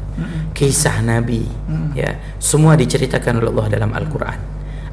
kisah 0.53 0.99
Nabi, 1.07 1.47
ya, 1.95 2.19
semua 2.43 2.75
diceritakan 2.75 3.39
oleh 3.39 3.55
Allah 3.55 3.67
dalam 3.71 3.95
Al-Qur'an. 3.95 4.37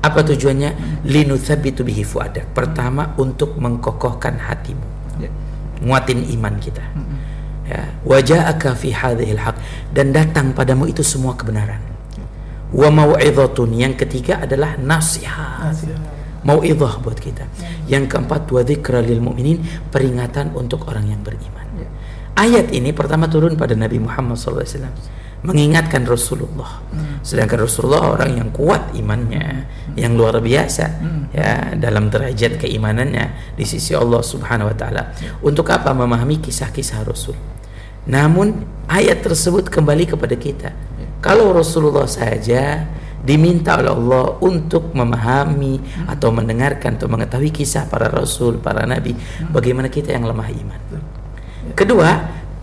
Apa 0.02 0.22
tujuannya? 0.22 1.02
Linuthabitu 1.04 1.82
bihi 1.82 2.06
fuadak. 2.06 2.54
Pertama 2.54 3.18
untuk 3.18 3.58
mengkokohkan 3.58 4.38
hatimu, 4.38 4.86
Ya. 5.18 5.30
nguatin 5.82 6.22
iman 6.38 6.56
kita. 6.62 6.86
Ya, 7.68 7.92
waja'aka 8.08 8.80
fi 8.80 8.96
hadhil 8.96 9.36
haq 9.36 9.60
dan 9.92 10.16
datang 10.16 10.56
padamu 10.56 10.88
itu 10.88 11.04
semua 11.04 11.36
kebenaran. 11.36 11.84
Wa 12.72 12.88
mau'izatun 12.88 13.76
yang 13.76 13.96
ketiga 14.00 14.40
adalah 14.44 14.80
nasihat. 14.80 15.76
Mau'izah 16.48 17.04
buat 17.04 17.20
kita. 17.20 17.44
Yang 17.92 18.16
keempat 18.16 18.48
wa 18.48 18.62
dzikra 18.64 19.04
lil 19.04 19.20
mu'minin 19.20 19.60
peringatan 19.92 20.56
untuk 20.56 20.88
orang 20.88 21.12
yang 21.12 21.20
beriman. 21.20 21.68
Ayat 22.38 22.72
ini 22.72 22.94
pertama 22.94 23.28
turun 23.28 23.58
pada 23.58 23.74
Nabi 23.74 23.98
Muhammad 24.00 24.38
SAW 24.38 24.94
mengingatkan 25.46 26.08
Rasulullah. 26.08 26.82
Sedangkan 27.22 27.68
Rasulullah 27.68 28.18
orang 28.18 28.42
yang 28.42 28.50
kuat 28.50 28.96
imannya, 28.98 29.70
yang 29.94 30.18
luar 30.18 30.42
biasa 30.42 30.86
ya 31.36 31.78
dalam 31.78 32.10
derajat 32.10 32.58
keimanannya 32.58 33.54
di 33.54 33.66
sisi 33.68 33.94
Allah 33.94 34.24
Subhanahu 34.24 34.72
wa 34.72 34.76
taala. 34.78 35.14
Untuk 35.46 35.70
apa 35.70 35.94
memahami 35.94 36.42
kisah-kisah 36.42 37.06
Rasul? 37.06 37.38
Namun 38.08 38.66
ayat 38.88 39.22
tersebut 39.22 39.68
kembali 39.68 40.08
kepada 40.08 40.36
kita. 40.40 40.70
Kalau 41.20 41.52
Rasulullah 41.52 42.08
saja 42.08 42.88
diminta 43.28 43.76
oleh 43.76 43.92
Allah 43.92 44.26
untuk 44.40 44.96
memahami 44.96 46.08
atau 46.08 46.32
mendengarkan 46.32 46.96
atau 46.96 47.12
mengetahui 47.12 47.52
kisah 47.52 47.90
para 47.92 48.08
rasul, 48.08 48.62
para 48.62 48.88
nabi, 48.88 49.12
bagaimana 49.52 49.92
kita 49.92 50.16
yang 50.16 50.24
lemah 50.24 50.48
iman. 50.48 50.82
Kedua, 51.76 52.10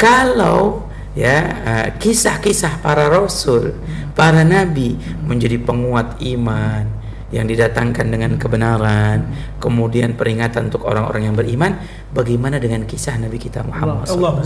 kalau 0.00 0.88
ya 1.14 1.38
eh, 1.66 1.88
kisah-kisah 1.98 2.82
para 2.82 3.10
rasul, 3.10 3.74
para 4.14 4.42
nabi 4.42 4.98
menjadi 5.22 5.58
penguat 5.58 6.18
iman 6.22 6.93
yang 7.34 7.50
didatangkan 7.50 8.06
dengan 8.14 8.38
kebenaran, 8.38 9.26
kemudian 9.58 10.14
peringatan 10.14 10.70
untuk 10.70 10.86
orang-orang 10.86 11.26
yang 11.26 11.34
beriman, 11.34 11.82
bagaimana 12.14 12.62
dengan 12.62 12.86
kisah 12.86 13.18
Nabi 13.18 13.42
kita 13.42 13.66
Muhammad 13.66 14.06
SAW? 14.06 14.38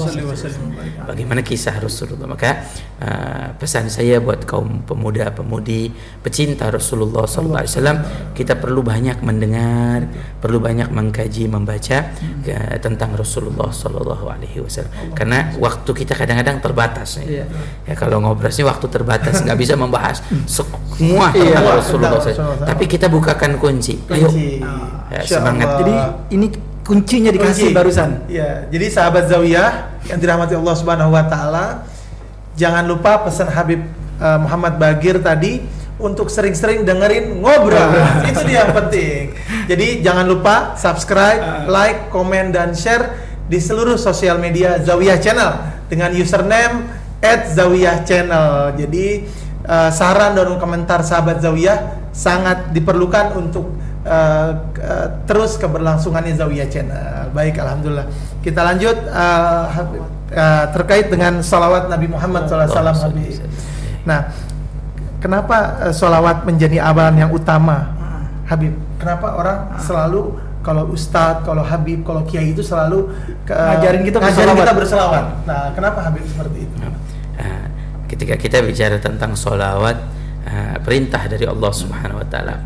Bagaimana 1.04 1.44
kisah 1.44 1.76
Rasulullah? 1.76 2.24
Maka 2.32 2.64
uh, 3.04 3.46
pesan 3.60 3.92
saya 3.92 4.24
buat 4.24 4.48
kaum 4.48 4.88
pemuda-pemudi 4.88 5.92
pecinta 6.24 6.72
Rasulullah 6.72 7.28
SAW, 7.28 8.32
kita 8.32 8.56
perlu 8.56 8.80
banyak 8.80 9.20
mendengar, 9.20 10.08
perlu 10.40 10.56
banyak 10.56 10.88
mengkaji, 10.88 11.44
membaca 11.44 12.08
uh, 12.16 12.76
tentang 12.80 13.12
Rasulullah 13.12 13.68
Sallallahu 13.68 14.32
Alaihi 14.32 14.64
Wasallam. 14.64 15.12
Karena 15.12 15.52
waktu 15.60 15.90
kita 15.92 16.16
kadang-kadang 16.16 16.64
terbatas. 16.64 17.20
Iya. 17.20 17.44
Ya 17.84 17.92
kalau 17.92 18.24
ngobrolnya 18.24 18.64
waktu 18.64 18.86
terbatas, 18.88 19.44
nggak 19.44 19.58
bisa 19.60 19.76
membahas 19.76 20.24
semua 20.48 21.36
Iya. 21.36 21.60
tentang 21.60 21.66
Rasulullah 21.84 22.12
Tentang 22.16 22.64
SAW. 22.64 22.77
Tapi 22.78 22.86
kita 22.86 23.10
bukakan 23.10 23.58
kunci. 23.58 23.98
Ayo. 24.06 24.30
Kunci. 24.30 24.62
Ya, 25.10 25.20
semangat. 25.26 25.66
Allah. 25.66 25.78
Jadi 25.82 25.94
ini 26.38 26.46
kuncinya 26.86 27.34
dikasih 27.34 27.74
Kunci. 27.74 27.76
barusan. 27.76 28.10
Iya, 28.30 28.70
jadi 28.70 28.86
sahabat 28.86 29.26
Zawiyah 29.26 29.98
yang 30.06 30.18
dirahmati 30.22 30.54
Allah 30.54 30.74
Subhanahu 30.78 31.10
wa 31.10 31.24
taala, 31.26 31.84
jangan 32.54 32.86
lupa 32.86 33.26
pesan 33.26 33.50
Habib 33.50 33.82
eh, 34.22 34.38
Muhammad 34.38 34.78
Bagir 34.78 35.18
tadi 35.20 35.60
untuk 35.98 36.30
sering-sering 36.30 36.86
dengerin 36.86 37.42
ngobrol. 37.42 37.92
Itu 38.30 38.46
dia 38.46 38.64
yang 38.64 38.72
penting. 38.72 39.34
Jadi 39.66 40.00
jangan 40.00 40.24
lupa 40.30 40.78
subscribe, 40.78 41.66
like, 41.66 42.08
komen 42.14 42.54
dan 42.54 42.72
share 42.72 43.18
di 43.50 43.58
seluruh 43.58 43.98
sosial 43.98 44.38
media 44.38 44.78
Zawiyah 44.78 45.18
Channel 45.18 45.52
dengan 45.90 46.14
username 46.14 46.86
@zawiyah_channel. 47.18 48.78
Jadi 48.78 49.26
eh, 49.68 49.90
saran 49.92 50.32
dan 50.32 50.56
komentar 50.56 51.04
sahabat 51.04 51.44
Zawiyah 51.44 52.10
sangat 52.10 52.74
diperlukan 52.74 53.36
untuk 53.38 53.78
uh, 54.02 54.50
uh, 54.74 55.06
terus 55.28 55.54
keberlangsungannya 55.60 56.34
Zawiyah 56.34 56.66
Channel. 56.66 57.30
Baik, 57.30 57.62
alhamdulillah. 57.62 58.10
Kita 58.42 58.66
lanjut 58.66 58.96
uh, 59.06 59.64
uh, 60.34 60.64
terkait 60.74 61.12
dengan 61.12 61.38
salawat 61.44 61.86
Nabi 61.86 62.10
Muhammad 62.10 62.50
SAW. 62.50 62.74
Habib. 62.90 63.38
Nah, 64.02 64.34
kenapa 65.22 65.78
uh, 65.88 65.94
salawat 65.94 66.42
menjadi 66.42 66.82
amalan 66.82 67.28
yang 67.28 67.30
utama, 67.30 67.92
Habib? 68.48 68.74
Kenapa 68.98 69.36
orang 69.38 69.58
selalu 69.78 70.42
kalau 70.66 70.90
ustadz, 70.90 71.46
kalau 71.46 71.62
Habib, 71.62 72.02
kalau 72.02 72.26
kiai 72.26 72.50
itu 72.50 72.66
selalu 72.66 73.14
ke, 73.46 73.54
ngajarin 73.54 74.02
kita 74.04 74.18
ngajarin 74.20 74.56
kita 74.58 74.74
berselawat. 74.74 75.24
Nah, 75.46 75.70
kenapa 75.72 76.02
Habib 76.02 76.26
seperti 76.26 76.66
itu? 76.66 76.76
Ketika 78.18 78.34
kita 78.34 78.58
bicara 78.66 78.98
tentang 78.98 79.38
solawat, 79.38 79.94
uh, 80.42 80.76
perintah 80.82 81.22
dari 81.30 81.46
Allah 81.46 81.70
Subhanahu 81.70 82.18
Wa 82.18 82.26
Taala, 82.26 82.58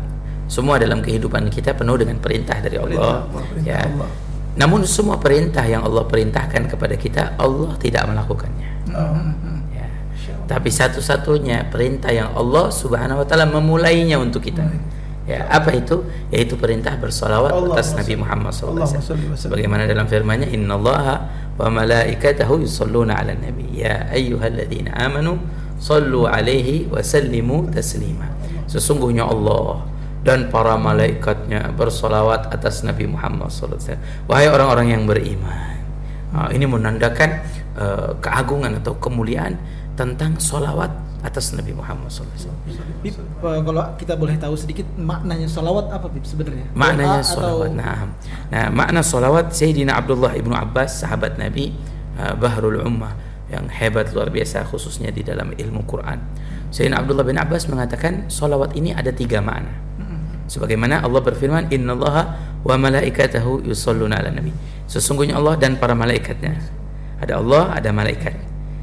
semua 0.49 0.81
dalam 0.81 0.97
kehidupan 0.97 1.45
kita 1.53 1.77
penuh 1.77 1.93
dengan 1.93 2.17
perintah 2.17 2.57
dari 2.57 2.81
Allah. 2.81 3.21
Perintah, 3.29 3.45
perintah 3.53 3.69
ya. 3.69 3.85
Allah. 3.85 4.09
Namun 4.57 4.81
semua 4.89 5.21
perintah 5.21 5.61
yang 5.61 5.85
Allah 5.85 6.09
perintahkan 6.09 6.73
kepada 6.73 6.97
kita, 6.97 7.37
Allah 7.37 7.77
tidak 7.77 8.01
melakukannya. 8.09 8.69
Oh. 8.97 9.13
Ya. 9.77 9.85
Tapi 10.49 10.73
satu-satunya 10.73 11.69
perintah 11.69 12.09
yang 12.09 12.33
Allah 12.33 12.73
Subhanahu 12.73 13.21
Wa 13.21 13.25
Taala 13.29 13.45
memulainya 13.45 14.17
untuk 14.17 14.41
kita. 14.41 14.65
Hmm 14.65 15.03
Ya, 15.23 15.47
apa 15.47 15.71
itu? 15.71 16.03
Yaitu 16.35 16.59
perintah 16.59 16.99
bersolawat 16.99 17.55
Allah 17.55 17.79
atas 17.79 17.95
Nabi 17.95 18.19
Muhammad 18.19 18.51
SAW. 18.51 18.83
Sebagaimana 19.39 19.87
dalam 19.87 20.03
firman-Nya, 20.03 20.51
Inna 20.51 20.75
Allah 20.75 21.31
wa 21.59 21.67
malaikatahu 21.69 22.63
yusalluna 22.63 23.19
ala 23.19 23.33
nabi. 23.37 23.83
Ya 23.83 24.07
ayyuhalladzina 24.09 24.93
amanu 24.97 25.37
sallu 25.77 26.25
alaihi 26.25 26.87
wa 26.87 27.03
sallimu 27.03 27.69
taslima. 27.73 28.31
Sesungguhnya 28.65 29.27
dan 30.23 30.47
para 30.47 30.79
malaikatnya 30.79 31.75
bersolawat 31.75 32.47
atas 32.55 32.87
Nabi 32.87 33.11
Muhammad 33.11 33.51
SAW. 33.51 33.99
Wahai 34.31 34.47
orang-orang 34.47 34.95
yang 34.95 35.03
beriman. 35.03 35.75
Nah, 36.31 36.47
ini 36.49 36.63
menandakan 36.63 37.43
uh, 37.75 38.15
keagungan 38.23 38.79
atau 38.79 38.95
kemuliaan 38.97 39.59
tentang 39.99 40.39
solawat 40.39 40.89
atas 41.23 41.55
Nabi 41.55 41.71
Muhammad 41.71 42.11
SAW. 42.11 42.51
Bib, 42.99 43.15
kalau 43.39 43.83
kita 43.95 44.19
boleh 44.19 44.35
tahu 44.35 44.59
sedikit 44.59 44.83
maknanya 44.99 45.47
solawat 45.47 45.87
apa 45.87 46.11
Bib 46.11 46.27
sebenarnya? 46.27 46.67
Maknanya 46.75 47.23
solawat. 47.23 47.71
Atau... 47.71 47.79
Nah, 47.79 47.97
nah 48.51 48.65
makna 48.67 48.99
solawat 48.99 49.55
Sayyidina 49.55 49.95
Abdullah 49.95 50.35
ibnu 50.35 50.51
Abbas 50.51 50.99
sahabat 50.99 51.39
Nabi 51.39 51.71
uh, 52.19 52.35
Bahrul 52.35 52.83
Ummah 52.83 53.15
yang 53.47 53.71
hebat 53.71 54.11
luar 54.11 54.27
biasa 54.27 54.67
khususnya 54.67 55.15
di 55.15 55.23
dalam 55.23 55.55
ilmu 55.55 55.87
Quran. 55.87 56.19
Sayyidina 56.75 56.99
Abdullah 56.99 57.23
bin 57.23 57.39
Abbas 57.39 57.71
mengatakan 57.71 58.27
solawat 58.27 58.75
ini 58.75 58.91
ada 58.91 59.15
tiga 59.15 59.39
makna. 59.39 59.71
Sebagaimana 60.43 60.99
Allah 60.99 61.23
berfirman, 61.23 61.71
Inna 61.71 61.95
Allah 61.95 62.35
wa 62.61 62.75
malaikatahu 62.75 63.63
yusalluna 63.63 64.19
ala 64.19 64.27
nabi. 64.27 64.51
Sesungguhnya 64.91 65.39
Allah 65.39 65.55
dan 65.55 65.79
para 65.79 65.95
malaikatnya. 65.95 66.59
Ada 67.23 67.39
Allah, 67.39 67.79
ada 67.79 67.89
malaikat. 67.95 68.35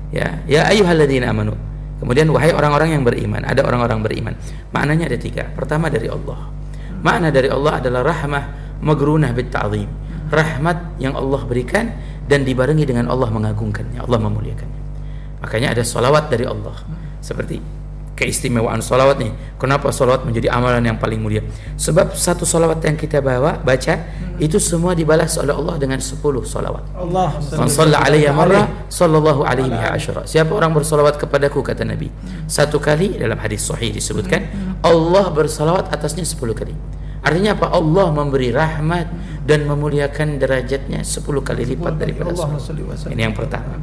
Ya, 0.09 0.41
ya 0.49 0.67
ayyuhalladzina 0.73 1.29
amanu 1.31 1.70
Kemudian 2.01 2.33
wahai 2.33 2.57
orang-orang 2.57 2.97
yang 2.97 3.05
beriman, 3.05 3.45
ada 3.45 3.61
orang-orang 3.61 4.01
beriman. 4.01 4.35
Maknanya 4.73 5.13
ada 5.13 5.19
tiga. 5.21 5.45
Pertama 5.53 5.93
dari 5.93 6.09
Allah. 6.09 6.49
Makna 7.05 7.29
dari 7.29 7.53
Allah 7.53 7.81
adalah 7.81 8.01
rahmah 8.01 8.45
magrunah 8.81 9.31
bit 9.37 9.53
ta'zim. 9.53 9.89
Rahmat 10.33 10.97
yang 10.97 11.13
Allah 11.13 11.41
berikan 11.45 11.93
dan 12.25 12.47
dibarengi 12.47 12.89
dengan 12.89 13.11
Allah 13.13 13.29
mengagungkannya, 13.29 14.01
Allah 14.01 14.19
memuliakannya. 14.23 14.81
Makanya 15.45 15.77
ada 15.77 15.83
salawat 15.85 16.33
dari 16.33 16.49
Allah. 16.49 16.77
Seperti 17.21 17.80
keistimewaan 18.21 18.85
solawat 18.85 19.17
nih. 19.17 19.33
Kenapa 19.57 19.89
solawat 19.89 20.29
menjadi 20.29 20.53
amalan 20.53 20.85
yang 20.85 21.01
paling 21.01 21.17
mulia? 21.17 21.41
Sebab 21.81 22.13
satu 22.13 22.45
solawat 22.45 22.85
yang 22.85 23.01
kita 23.01 23.25
bawa 23.25 23.57
baca 23.57 23.97
hmm. 23.97 24.45
itu 24.45 24.61
semua 24.61 24.93
dibalas 24.93 25.41
oleh 25.41 25.57
Allah 25.57 25.81
dengan 25.81 25.97
sepuluh 26.05 26.45
solawat. 26.45 26.85
Allah. 26.93 27.41
Man 27.57 27.73
alaihi 27.73 28.29
sallallahu 28.93 29.41
alaihi 29.49 29.73
biha 29.73 29.97
asyara. 29.97 30.29
Siapa 30.29 30.53
orang 30.53 30.77
bersolawat 30.77 31.17
kepadaku 31.17 31.65
kata 31.65 31.89
Nabi 31.89 32.13
satu 32.45 32.77
kali 32.77 33.17
dalam 33.17 33.41
hadis 33.41 33.65
sahih 33.65 33.89
disebutkan 33.89 34.53
hmm. 34.53 34.85
Allah 34.85 35.33
bersolawat 35.33 35.89
atasnya 35.89 36.29
sepuluh 36.29 36.53
kali. 36.53 36.77
Artinya 37.21 37.53
apa? 37.53 37.69
Allah 37.77 38.07
memberi 38.13 38.49
rahmat 38.49 39.07
dan 39.45 39.69
memuliakan 39.69 40.41
derajatnya 40.41 41.05
sepuluh 41.05 41.45
kali 41.45 41.69
lipat 41.69 42.01
daripada 42.01 42.33
Allah. 42.33 42.57
Ini 43.13 43.23
yang 43.29 43.37
pertama. 43.37 43.77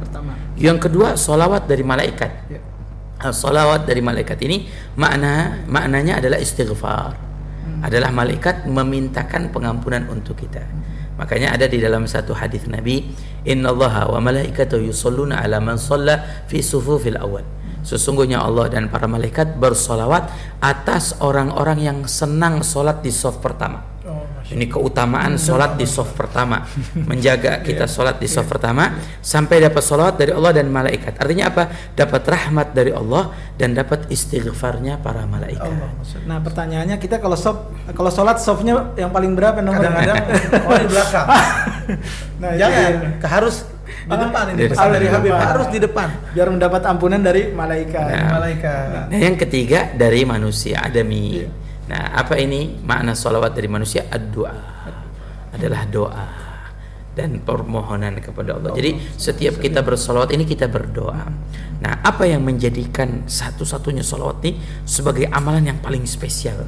Yang 0.58 0.78
kedua, 0.90 1.14
solawat 1.14 1.70
dari 1.70 1.86
malaikat. 1.86 2.30
Ya 3.18 3.34
salawat 3.34 3.84
dari 3.84 3.98
malaikat 3.98 4.38
ini 4.46 4.70
makna 4.94 5.66
maknanya 5.66 6.22
adalah 6.22 6.38
istighfar. 6.38 7.28
Hmm. 7.68 7.84
adalah 7.84 8.08
malaikat 8.14 8.64
memintakan 8.64 9.52
pengampunan 9.52 10.06
untuk 10.08 10.40
kita. 10.40 10.62
Makanya 11.18 11.58
ada 11.58 11.66
di 11.66 11.82
dalam 11.82 12.06
satu 12.06 12.30
hadis 12.32 12.64
Nabi 12.70 13.10
innallaha 13.42 14.06
wa 14.08 14.22
malaikatahu 14.22 14.86
yusalluna 14.86 15.42
ala 15.42 15.58
man 15.58 15.74
shalla 15.76 16.46
fi 16.46 16.62
sufufil 16.62 17.18
awal 17.18 17.42
sesungguhnya 17.82 18.42
Allah 18.42 18.68
dan 18.68 18.92
para 18.92 19.08
malaikat 19.08 19.56
bersolawat 19.56 20.28
atas 20.60 21.18
orang-orang 21.24 21.78
yang 21.80 21.98
senang 22.04 22.60
solat 22.60 23.00
di 23.00 23.08
soft 23.08 23.40
pertama 23.40 23.82
ini 24.48 24.64
keutamaan 24.64 25.36
sholat 25.36 25.76
di 25.76 25.84
soft 25.84 26.16
pertama, 26.16 26.64
menjaga 26.96 27.60
kita 27.60 27.84
sholat 27.84 28.16
di 28.16 28.24
soft 28.24 28.48
pertama 28.48 28.96
sampai 29.20 29.60
dapat 29.60 29.82
sholat 29.84 30.16
dari 30.16 30.32
Allah 30.32 30.56
dan 30.56 30.72
malaikat. 30.72 31.20
Artinya 31.20 31.52
apa? 31.52 31.68
Dapat 31.92 32.22
rahmat 32.24 32.72
dari 32.72 32.96
Allah 32.96 33.28
dan 33.60 33.76
dapat 33.76 34.08
istighfarnya 34.08 35.04
para 35.04 35.28
malaikat. 35.28 35.68
Nah 36.24 36.40
pertanyaannya 36.40 36.96
kita 36.96 37.20
kalau 37.20 37.36
soft 37.36 37.76
kalau 37.92 38.08
sholat 38.08 38.40
softnya 38.40 38.96
yang 38.96 39.12
paling 39.12 39.36
berapa 39.36 39.60
nomor? 39.60 39.84
Kadang-kadang 39.84 40.16
oh 40.68 40.72
di 40.80 40.88
belakang. 40.88 41.26
nah, 42.40 42.52
jangan 42.56 42.92
harus 43.28 43.56
di 44.08 44.16
depan 44.16 44.44
ini 44.56 44.60
pesan 44.72 44.88
dari 44.88 45.06
Habib 45.12 45.32
harus 45.36 45.68
di 45.68 45.78
depan 45.84 46.08
biar 46.32 46.48
mendapat 46.48 46.80
ampunan 46.88 47.20
dari 47.20 47.52
malaikat. 47.52 48.08
Nah, 48.08 48.40
malaikat. 48.40 49.12
Nah 49.12 49.18
yang 49.20 49.36
ketiga 49.36 49.92
dari 49.92 50.24
manusia 50.24 50.80
adami. 50.80 51.44
Iya 51.44 51.67
Nah, 51.88 52.12
apa 52.12 52.36
ini 52.36 52.76
makna 52.84 53.16
salawat 53.16 53.56
dari 53.56 53.66
manusia? 53.66 54.04
Ad-doa 54.12 54.54
adalah 55.56 55.88
doa 55.88 56.26
dan 57.16 57.40
permohonan 57.42 58.20
kepada 58.22 58.60
Allah. 58.60 58.76
Jadi 58.76 59.00
setiap 59.16 59.58
kita 59.58 59.82
bersolawat 59.82 60.30
ini 60.36 60.44
kita 60.44 60.68
berdoa. 60.70 61.26
Nah, 61.82 61.92
apa 62.04 62.28
yang 62.28 62.44
menjadikan 62.44 63.26
satu-satunya 63.26 64.04
solawat 64.04 64.38
ini 64.44 64.60
sebagai 64.84 65.26
amalan 65.32 65.74
yang 65.74 65.78
paling 65.80 66.04
spesial? 66.04 66.60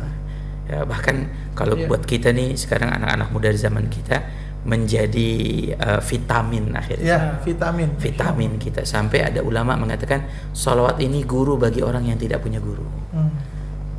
Ya, 0.66 0.82
bahkan 0.88 1.30
kalau 1.54 1.76
yeah. 1.76 1.86
buat 1.86 2.02
kita 2.02 2.32
nih 2.32 2.56
sekarang 2.56 2.90
anak-anak 2.90 3.28
muda 3.30 3.48
di 3.52 3.60
zaman 3.60 3.86
kita 3.92 4.26
menjadi 4.60 5.30
uh, 5.76 6.00
vitamin 6.02 6.72
akhirnya. 6.74 7.06
Ya, 7.06 7.20
vitamin. 7.42 7.96
Vitamin 7.96 8.52
kita 8.56 8.82
sampai 8.88 9.24
ada 9.24 9.40
ulama 9.44 9.76
mengatakan 9.76 10.26
solawat 10.56 10.98
ini 11.04 11.22
guru 11.28 11.60
bagi 11.60 11.84
orang 11.84 12.08
yang 12.08 12.18
tidak 12.18 12.42
punya 12.42 12.58
guru. 12.58 12.86
Hmm 13.12 13.49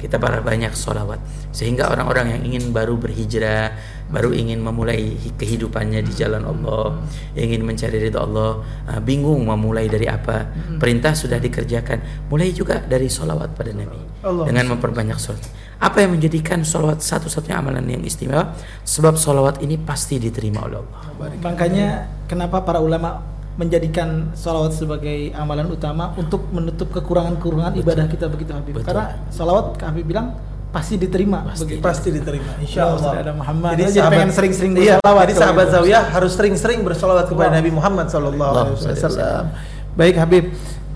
kita 0.01 0.17
para 0.17 0.41
banyak 0.41 0.73
sholawat. 0.73 1.21
Sehingga 1.53 1.93
orang-orang 1.93 2.33
yang 2.33 2.41
ingin 2.49 2.73
baru 2.73 2.97
berhijrah 2.97 3.77
baru 4.11 4.35
ingin 4.35 4.59
memulai 4.59 5.15
kehidupannya 5.39 6.03
di 6.03 6.11
jalan 6.11 6.43
Allah 6.43 6.99
ingin 7.31 7.63
mencari 7.63 7.95
ridho 7.95 8.19
Allah 8.19 8.59
uh, 8.89 8.99
bingung 8.99 9.45
memulai 9.45 9.85
dari 9.87 10.09
apa. 10.09 10.49
Perintah 10.81 11.13
sudah 11.13 11.37
dikerjakan. 11.37 12.27
Mulai 12.27 12.49
juga 12.51 12.81
dari 12.81 13.05
sholawat 13.07 13.53
pada 13.53 13.71
Nabi. 13.71 14.11
Allah. 14.21 14.45
dengan 14.45 14.77
memperbanyak 14.77 15.17
sholat. 15.17 15.45
Apa 15.81 16.05
yang 16.05 16.13
menjadikan 16.13 16.61
sholawat 16.61 17.01
satu-satunya 17.01 17.57
amalan 17.57 17.81
yang 17.89 18.05
istimewa? 18.05 18.53
Sebab 18.85 19.17
sholawat 19.17 19.65
ini 19.65 19.81
pasti 19.81 20.21
diterima 20.21 20.61
oleh 20.69 20.77
Allah. 20.77 21.01
Makanya 21.41 21.87
kenapa 22.29 22.61
para 22.61 22.77
ulama 22.77 23.17
menjadikan 23.62 24.34
salawat 24.34 24.74
sebagai 24.74 25.30
amalan 25.38 25.69
utama 25.69 26.17
untuk 26.17 26.50
menutup 26.50 26.89
kekurangan-kekurangan 26.89 27.78
ibadah 27.78 28.10
kita 28.10 28.26
begitu 28.26 28.58
Habib. 28.58 28.82
Betul. 28.82 28.89
Karena 28.89 29.21
salawat 29.30 29.78
Habib 29.78 30.10
bilang 30.10 30.34
pasti 30.74 30.97
diterima 30.97 31.45
pasti, 31.45 31.78
begitu. 31.78 31.84
pasti 31.86 32.10
diterima 32.10 32.58
insya 32.58 32.89
Allah. 32.89 33.21
Ada 33.21 33.34
Muhammad. 33.38 33.78
Jadi, 33.78 34.02
jadi 34.02 34.10
pengen 34.10 34.32
sering-sering 34.34 34.71
iya, 34.82 34.97
jadi 34.97 35.34
sahabat 35.38 35.67
Zawiyah 35.69 36.04
harus 36.10 36.34
sering-sering 36.34 36.82
bersalawat 36.82 37.30
kepada 37.30 37.62
Nabi 37.62 37.69
Muhammad 37.69 38.10
sallallahu 38.10 38.52
alaihi 38.74 38.97
wasallam. 38.97 39.45
Baik 39.93 40.15
Habib 40.17 40.45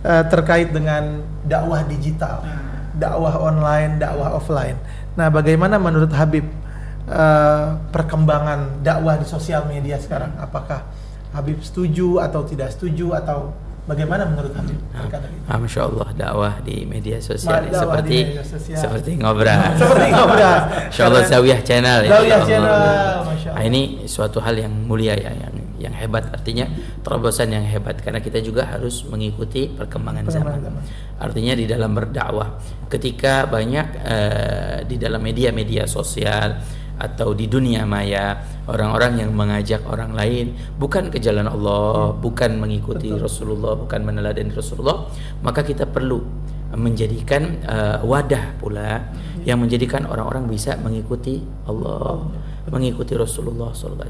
uh, 0.01 0.23
terkait 0.25 0.73
dengan 0.73 1.21
dakwah 1.45 1.85
digital 1.85 2.41
hmm. 2.41 2.97
dakwah 2.97 3.37
online 3.45 4.01
dakwah 4.01 4.33
offline. 4.41 4.79
Nah 5.13 5.29
bagaimana 5.29 5.77
menurut 5.77 6.09
Habib 6.15 6.49
uh, 7.11 7.77
perkembangan 7.93 8.81
dakwah 8.81 9.21
di 9.21 9.27
sosial 9.29 9.69
media 9.69 9.99
sekarang? 9.99 10.33
Apakah 10.39 10.87
Habib 11.35 11.59
setuju 11.59 12.23
atau 12.23 12.47
tidak 12.47 12.71
setuju 12.71 13.11
atau 13.11 13.51
bagaimana 13.85 14.23
menurut 14.25 14.55
Habib? 14.55 14.79
Ah, 15.45 15.59
Masya 15.59 15.81
Allah 15.85 16.07
dakwah 16.15 16.53
di 16.63 16.87
media 16.87 17.19
sosial 17.19 17.67
Ma, 17.67 17.75
seperti 17.75 18.17
media 18.23 18.43
sosial. 18.47 18.79
seperti 18.79 19.11
ngobrol 19.19 19.61
seperti 19.81 20.07
ngobrol 20.15 20.57
Insya 20.89 21.03
Allah 21.11 21.23
Zawiyah 21.27 21.61
Channel 21.61 21.99
ya. 22.07 22.09
Zawiyah 22.15 22.41
Channel 22.47 22.75
Masya 23.27 23.49
Allah. 23.51 23.59
Nah, 23.59 23.63
ini 23.67 23.81
suatu 24.07 24.39
hal 24.39 24.55
yang 24.57 24.73
mulia 24.87 25.13
ya 25.13 25.31
yang 25.35 25.53
yang 25.77 25.93
hebat. 25.93 26.31
Artinya 26.33 26.65
terobosan 27.05 27.51
yang 27.53 27.65
hebat 27.67 27.99
karena 28.01 28.23
kita 28.23 28.41
juga 28.41 28.65
harus 28.65 29.05
mengikuti 29.05 29.69
perkembangan 29.69 30.25
zaman. 30.31 30.81
Artinya 31.21 31.53
di 31.53 31.65
dalam 31.69 31.93
berdakwah 31.93 32.57
ketika 32.89 33.45
banyak 33.45 33.87
uh, 34.01 34.77
di 34.87 34.95
dalam 34.97 35.21
media-media 35.21 35.85
sosial 35.85 36.57
atau 36.95 37.35
di 37.35 37.51
dunia 37.51 37.83
maya 37.83 38.39
orang-orang 38.65 39.21
yang 39.25 39.31
mengajak 39.35 39.83
orang 39.85 40.15
lain 40.15 40.55
bukan 40.79 41.11
ke 41.11 41.19
jalan 41.19 41.45
Allah, 41.45 42.15
bukan 42.15 42.57
mengikuti 42.57 43.11
Betul. 43.11 43.25
Rasulullah, 43.27 43.73
bukan 43.75 43.99
meneladani 44.01 44.51
Rasulullah, 44.55 45.11
maka 45.43 45.61
kita 45.61 45.85
perlu 45.85 46.23
menjadikan 46.75 47.61
uh, 47.63 47.97
wadah 48.03 48.57
pula 48.59 49.05
yang 49.45 49.61
menjadikan 49.61 50.09
orang-orang 50.09 50.49
bisa 50.49 50.75
mengikuti 50.81 51.39
Allah, 51.69 52.25
mengikuti 52.73 53.13
Rasulullah 53.13 53.69
SAW, 53.71 54.09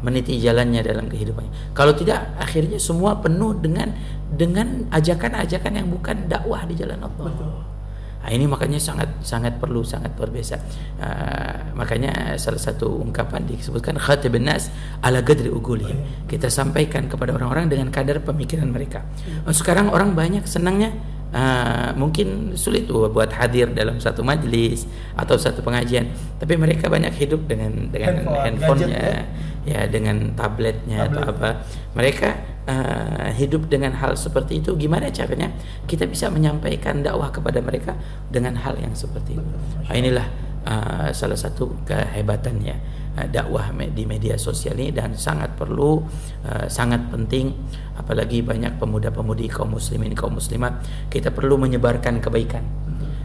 meniti 0.00 0.40
jalannya 0.40 0.80
dalam 0.80 1.06
kehidupannya. 1.06 1.76
Kalau 1.76 1.92
tidak, 1.92 2.34
akhirnya 2.40 2.80
semua 2.80 3.20
penuh 3.20 3.52
dengan 3.60 3.92
dengan 4.32 4.88
ajakan-ajakan 4.88 5.72
yang 5.84 5.88
bukan 5.92 6.16
dakwah 6.26 6.64
di 6.64 6.74
jalan 6.80 7.04
Allah. 7.04 7.28
Betul. 7.28 7.79
Nah, 8.20 8.30
ini 8.36 8.44
makanya 8.44 8.76
sangat 8.76 9.08
sangat 9.24 9.56
perlu 9.56 9.80
sangat 9.80 10.12
luar 10.14 10.28
biasa. 10.28 10.56
Uh, 11.00 11.56
makanya 11.72 12.36
salah 12.36 12.60
satu 12.60 13.00
ungkapan 13.00 13.48
disebutkan 13.48 13.96
khatibun 13.96 14.44
nas 14.44 14.68
ala 15.00 15.24
gadri 15.24 15.48
ugulihim. 15.48 16.28
Kita 16.28 16.52
sampaikan 16.52 17.08
kepada 17.08 17.32
orang-orang 17.32 17.72
dengan 17.72 17.88
kadar 17.88 18.20
pemikiran 18.20 18.68
mereka. 18.68 19.08
Oh, 19.48 19.54
sekarang 19.56 19.88
orang 19.88 20.12
banyak 20.12 20.44
senangnya 20.44 20.92
uh, 21.34 21.90
mungkin 21.94 22.54
sulit 22.58 22.86
buat 22.90 23.30
hadir 23.34 23.70
dalam 23.70 23.98
satu 23.98 24.22
majelis 24.22 24.86
atau 25.14 25.38
satu 25.38 25.62
pengajian. 25.62 26.10
Tapi 26.38 26.54
mereka 26.58 26.90
banyak 26.90 27.14
hidup 27.16 27.46
dengan 27.46 27.90
dengan 27.90 28.22
Handphone, 28.22 28.44
handphonenya 28.46 29.00
ya. 29.00 29.22
ya 29.66 29.80
dengan 29.86 30.34
tabletnya 30.34 31.06
Tablet. 31.06 31.14
atau 31.14 31.22
apa. 31.30 31.48
Mereka 31.94 32.28
uh, 32.66 33.28
hidup 33.34 33.66
dengan 33.70 33.94
hal 33.98 34.14
seperti 34.14 34.62
itu. 34.62 34.74
Gimana 34.78 35.10
caranya 35.10 35.50
kita 35.86 36.06
bisa 36.06 36.30
menyampaikan 36.30 37.02
dakwah 37.02 37.30
kepada 37.30 37.58
mereka 37.62 37.94
dengan 38.30 38.58
hal 38.58 38.78
yang 38.78 38.94
seperti 38.94 39.38
itu? 39.38 39.50
Nah, 39.86 39.94
inilah 39.94 40.26
uh, 40.66 41.08
salah 41.14 41.38
satu 41.38 41.72
kehebatannya 41.86 42.99
dakwah 43.28 43.74
di 43.74 44.04
media 44.06 44.38
sosial 44.40 44.78
ini 44.78 44.94
dan 44.94 45.18
sangat 45.18 45.52
perlu 45.58 46.00
uh, 46.46 46.66
sangat 46.70 47.10
penting 47.12 47.52
apalagi 47.98 48.40
banyak 48.40 48.80
pemuda-pemudi 48.80 49.50
kaum 49.52 49.76
muslimin 49.76 50.16
kaum 50.16 50.38
muslimat 50.38 50.80
kita 51.12 51.34
perlu 51.34 51.60
menyebarkan 51.60 52.22
kebaikan. 52.22 52.64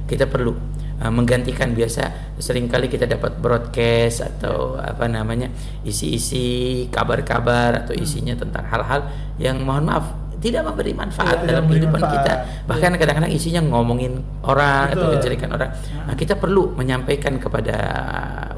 Kita 0.05 0.27
perlu 0.27 0.51
uh, 0.99 1.11
menggantikan 1.13 1.71
biasa 1.71 2.35
sering 2.41 2.67
kali 2.67 2.91
kita 2.91 3.07
dapat 3.07 3.39
broadcast 3.39 4.25
atau 4.25 4.75
apa 4.75 5.07
namanya 5.07 5.47
isi-isi 5.85 6.87
kabar-kabar 6.91 7.85
atau 7.85 7.93
isinya 7.95 8.35
tentang 8.35 8.65
hal-hal 8.67 9.01
yang 9.39 9.63
mohon 9.63 9.87
maaf 9.87 10.24
tidak 10.45 10.61
memberi 10.61 10.93
manfaat 10.93 11.41
tidak 11.41 11.49
dalam 11.49 11.63
kehidupan 11.65 12.01
manfaat. 12.05 12.13
kita. 12.21 12.33
Bahkan 12.69 12.91
kadang-kadang 13.01 13.31
isinya 13.33 13.61
ngomongin 13.65 14.21
orang 14.45 14.93
Betul. 14.93 15.01
atau 15.01 15.07
menjelekan 15.17 15.49
orang. 15.57 15.69
Nah 16.05 16.13
kita 16.13 16.33
perlu 16.37 16.69
menyampaikan 16.77 17.33
kepada 17.41 17.77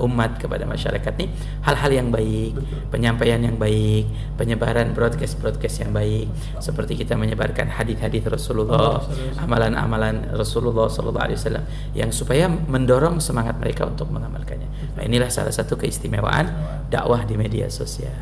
umat 0.04 0.36
kepada 0.36 0.68
masyarakat 0.68 1.14
nih 1.16 1.30
hal-hal 1.64 1.92
yang 1.96 2.10
baik 2.12 2.60
Betul. 2.60 2.78
penyampaian 2.92 3.40
yang 3.40 3.56
baik 3.56 4.04
penyebaran 4.36 4.92
broadcast 4.92 5.40
broadcast 5.40 5.80
yang 5.80 5.96
baik. 5.96 6.28
Seperti 6.60 7.00
kita 7.00 7.16
menyebarkan 7.16 7.72
hadis-hadis 7.72 8.28
Rasulullah 8.28 9.00
amalan-amalan 9.40 10.36
Rasulullah 10.36 10.92
Sallallahu 10.92 11.24
Alaihi 11.24 11.40
Wasallam 11.40 11.66
yang 11.96 12.12
supaya 12.12 12.52
mendorong 12.52 13.24
semangat 13.24 13.56
mereka 13.64 13.88
untuk 13.88 14.12
mengamalkannya. 14.12 15.00
Nah 15.00 15.04
inilah 15.08 15.32
salah 15.32 15.56
satu 15.56 15.80
keistimewaan. 15.80 16.76
dakwah 16.88 17.28
di 17.28 17.36
media 17.36 17.68
sosial 17.68 18.16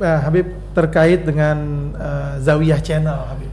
uh, 0.00 0.20
Habib 0.24 0.46
terkait 0.72 1.20
dengan 1.26 1.56
uh, 1.96 2.34
Zawiyah 2.40 2.80
Channel 2.80 3.18
Habib. 3.28 3.50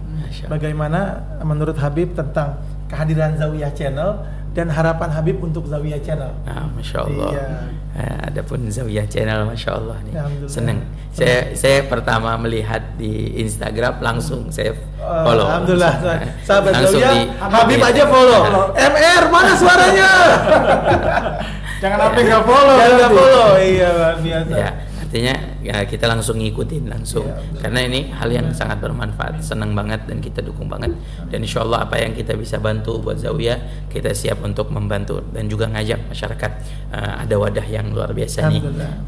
Bagaimana 0.47 1.19
menurut 1.43 1.75
Habib 1.77 2.15
tentang 2.15 2.57
kehadiran 2.87 3.35
Zawiyah 3.35 3.73
Channel 3.75 4.23
dan 4.55 4.71
harapan 4.71 5.09
Habib 5.13 5.37
untuk 5.43 5.67
Zawiyah 5.69 6.01
Channel? 6.01 6.31
Ah, 6.47 6.65
Masya 6.73 6.97
Allah. 7.05 7.29
Iya. 7.33 7.47
Uh, 7.89 8.19
adapun 8.31 8.59
Zawiyah 8.71 9.07
Channel, 9.09 9.45
Masya 9.45 9.71
Allah 9.75 9.97
nih. 10.07 10.13
Seneng. 10.47 10.79
Saya 11.13 11.53
saya 11.57 11.83
pertama 11.85 12.37
melihat 12.39 12.81
di 12.95 13.35
Instagram 13.43 13.99
langsung 13.99 14.47
saya 14.49 14.73
follow. 14.97 15.45
Uh, 15.45 15.53
Alhamdulillah. 15.53 15.93
Sahabat 16.47 16.71
Zawiyah, 16.87 17.13
Habib 17.45 17.81
aja 17.83 18.03
follow. 18.07 18.41
MR 18.73 19.23
mana 19.27 19.53
suaranya? 19.57 20.09
Jangan 21.81 21.97
sampai 22.11 22.21
nggak 22.27 22.43
follow. 22.43 22.75
Jangan 22.75 22.95
nggak 22.95 23.11
follow. 23.15 23.47
Iya 23.59 23.91
biasa. 24.19 24.53
Ya 24.55 24.69
artinya 25.09 25.33
ya 25.59 25.83
kita 25.85 26.07
langsung 26.07 26.39
ngikutin 26.39 26.89
langsung. 26.89 27.27
Ya, 27.27 27.67
karena 27.67 27.85
ini 27.85 28.09
hal 28.11 28.29
yang 28.31 28.47
sangat 28.51 28.79
bermanfaat. 28.81 29.43
Senang 29.43 29.75
banget 29.75 30.07
dan 30.07 30.19
kita 30.23 30.39
dukung 30.41 30.67
banget. 30.71 30.95
Dan 31.29 31.43
insya 31.43 31.63
Allah 31.63 31.85
apa 31.85 31.99
yang 31.99 32.15
kita 32.15 32.33
bisa 32.35 32.57
bantu 32.57 32.99
buat 32.99 33.19
Zawiyah 33.19 33.89
kita 33.93 34.15
siap 34.15 34.41
untuk 34.41 34.71
membantu 34.73 35.21
dan 35.31 35.45
juga 35.51 35.69
ngajak 35.69 36.09
masyarakat 36.09 36.51
uh, 36.93 37.13
ada 37.23 37.35
wadah 37.37 37.67
yang 37.67 37.91
luar 37.93 38.11
biasa 38.15 38.49
nih. 38.49 38.61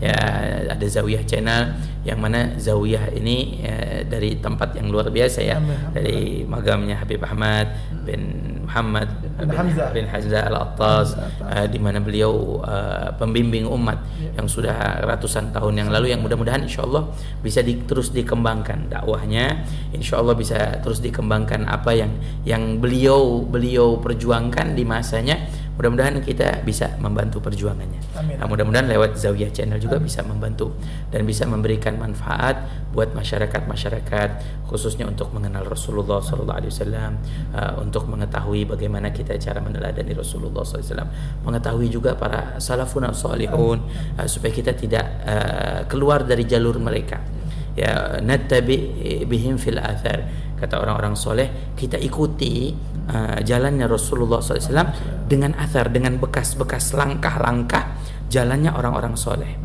Ya 0.04 0.18
ada 0.70 0.86
Zawiyah 0.86 1.24
channel 1.26 1.76
yang 2.06 2.18
mana 2.18 2.58
Zawiyah 2.58 3.14
ini 3.14 3.62
ya, 3.62 3.78
dari 4.06 4.38
tempat 4.38 4.78
yang 4.78 4.94
luar 4.94 5.10
biasa 5.10 5.40
ya. 5.42 5.58
Dari 5.92 6.44
magamnya 6.46 7.02
Habib 7.02 7.22
Ahmad 7.26 7.74
bin 8.06 8.61
Muhammad 8.72 9.12
bin, 9.36 9.52
Hamzah. 9.52 9.92
Bin 9.92 10.08
Hamzah 10.08 10.48
Al-Attas 10.48 11.20
uh, 11.44 11.68
di 11.68 11.76
mana 11.76 12.00
beliau 12.00 12.64
uh, 12.64 13.12
pembimbing 13.20 13.68
umat 13.68 14.00
ya. 14.16 14.40
yang 14.40 14.48
sudah 14.48 15.04
ratusan 15.04 15.52
tahun 15.52 15.84
yang 15.84 15.90
lalu 15.92 16.16
yang 16.16 16.24
mudah-mudahan 16.24 16.64
insya 16.64 16.88
Allah 16.88 17.12
bisa 17.44 17.60
di, 17.60 17.84
terus 17.84 18.16
dikembangkan 18.16 18.88
dakwahnya. 18.88 19.68
Insya 19.92 20.24
Allah 20.24 20.40
bisa 20.40 20.80
terus 20.80 21.04
dikembangkan 21.04 21.68
apa 21.68 21.92
yang 21.92 22.16
yang 22.48 22.80
beliau 22.80 23.44
beliau 23.44 24.00
perjuangkan 24.00 24.72
di 24.72 24.88
masanya 24.88 25.36
mudah-mudahan 25.82 26.22
kita 26.22 26.62
bisa 26.62 26.94
membantu 27.02 27.42
perjuangannya. 27.42 27.98
Nah, 28.38 28.46
mudah-mudahan 28.46 28.86
lewat 28.86 29.18
Zawiyah 29.18 29.50
Channel 29.50 29.82
juga 29.82 29.98
Amin. 29.98 30.06
bisa 30.06 30.22
membantu 30.22 30.78
dan 31.10 31.26
bisa 31.26 31.50
memberikan 31.50 31.98
manfaat 31.98 32.86
buat 32.94 33.18
masyarakat-masyarakat 33.18 34.62
khususnya 34.70 35.10
untuk 35.10 35.34
mengenal 35.34 35.66
Rasulullah 35.66 36.22
SAW, 36.22 36.54
uh, 36.62 37.10
untuk 37.82 38.06
mengetahui 38.06 38.70
bagaimana 38.70 39.10
kita 39.10 39.42
cara 39.42 39.58
meneladani 39.58 40.14
Rasulullah 40.14 40.62
SAW, 40.62 41.10
mengetahui 41.50 41.90
juga 41.90 42.14
para 42.14 42.62
salafun 42.62 43.10
salihun 43.10 43.82
uh, 44.22 44.30
supaya 44.30 44.54
kita 44.54 44.78
tidak 44.78 45.06
uh, 45.26 45.82
keluar 45.90 46.22
dari 46.30 46.46
jalur 46.46 46.78
mereka. 46.78 47.41
Ya, 47.72 48.20
nattabi 48.20 48.78
bihim 49.24 49.56
fil 49.56 49.80
athar. 49.80 50.28
Kata 50.60 50.78
orang-orang 50.78 51.18
soleh 51.18 51.74
kita 51.74 51.98
ikuti 51.98 52.70
uh, 53.10 53.42
jalannya 53.42 53.90
Rasulullah 53.90 54.44
SAW 54.44 54.94
dengan 55.26 55.58
athar 55.58 55.90
dengan 55.90 56.22
bekas-bekas 56.22 56.94
langkah-langkah 56.94 57.98
jalannya 58.30 58.70
orang-orang 58.70 59.18
soleh. 59.18 59.58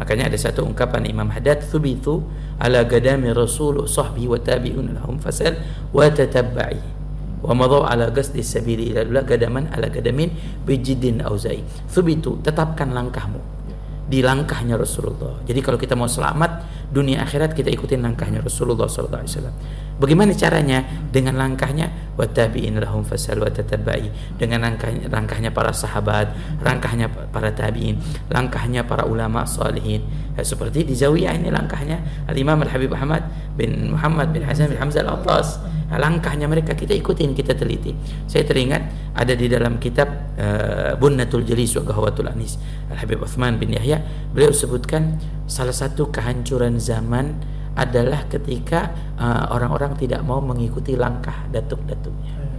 Makanya 0.00 0.32
ada 0.32 0.38
satu 0.40 0.64
ungkapan 0.64 1.04
Imam 1.04 1.28
Haddad 1.28 1.60
thubitu 1.60 2.24
ala 2.56 2.88
gadami 2.88 3.28
rasul 3.36 3.84
sahbi 3.84 4.24
wa 4.24 4.40
tabi'un 4.40 4.96
lahum 4.96 5.20
fasal 5.20 5.60
wa 5.92 6.08
tatabba'i 6.08 6.80
wa 7.44 7.52
madau 7.52 7.84
ala 7.84 8.08
qasdi 8.08 8.40
sabili 8.40 8.92
ila 8.92 9.24
gadaman 9.24 9.68
ala 9.72 9.92
gadamin 9.92 10.32
bijidin 10.64 11.20
auzai 11.24 11.60
thubitu 11.88 12.40
tetapkan 12.40 12.92
langkahmu 12.92 13.40
di 14.08 14.24
langkahnya 14.24 14.74
Rasulullah. 14.74 15.38
Jadi 15.44 15.60
kalau 15.62 15.78
kita 15.78 15.94
mau 15.94 16.08
selamat 16.08 16.66
dunia 16.90 17.22
akhirat 17.22 17.54
kita 17.54 17.70
ikutin 17.70 18.02
langkahnya 18.02 18.42
Rasulullah 18.42 18.90
SAW. 18.90 19.24
Bagaimana 20.00 20.32
caranya? 20.32 20.82
Dengan 21.10 21.36
langkahnya 21.36 22.14
watabiin 22.18 22.80
lahum 22.82 23.06
fasal 23.06 23.38
watatabai. 23.40 24.10
Dengan 24.40 24.64
langkahnya, 24.66 25.06
langkahnya 25.06 25.50
para 25.54 25.70
sahabat, 25.70 26.32
langkahnya 26.64 27.06
para 27.08 27.52
tabiin, 27.54 28.00
langkahnya 28.32 28.82
para 28.82 29.04
ulama 29.04 29.46
salihin. 29.46 30.02
Ya, 30.34 30.42
seperti 30.42 30.88
di 30.88 30.96
Zawiyah 30.96 31.36
ini 31.36 31.52
langkahnya 31.52 32.26
Al 32.26 32.36
Imam 32.38 32.58
Al 32.64 32.70
Habib 32.72 32.90
Ahmad 32.96 33.28
bin 33.54 33.92
Muhammad 33.92 34.32
bin 34.32 34.40
Hasan 34.40 34.72
bin 34.72 34.78
Hamzah 34.80 35.04
Al 35.04 35.20
Attas 35.90 36.06
langkahnya 36.06 36.46
mereka 36.46 36.78
kita 36.78 36.94
ikutin 36.94 37.34
kita 37.34 37.58
teliti. 37.58 37.90
Saya 38.30 38.46
teringat 38.46 39.12
ada 39.18 39.34
di 39.34 39.50
dalam 39.50 39.82
kitab 39.82 40.38
uh, 40.38 40.94
Bunnatul 40.94 41.42
Jalis 41.42 41.74
wa 41.74 41.82
Gahwatul 41.82 42.30
Anis. 42.30 42.62
Al 42.94 43.02
Habib 43.02 43.26
Uthman 43.26 43.58
bin 43.58 43.74
Yahya 43.74 43.98
beliau 44.30 44.54
sebutkan 44.54 45.18
salah 45.50 45.74
satu 45.74 46.14
kehancuran 46.14 46.78
zaman 46.78 47.34
adalah 47.74 48.30
ketika 48.30 48.94
uh, 49.18 49.50
orang-orang 49.50 49.98
tidak 49.98 50.22
mau 50.22 50.38
mengikuti 50.38 50.94
langkah 50.94 51.46
datuk-datuknya 51.50 52.49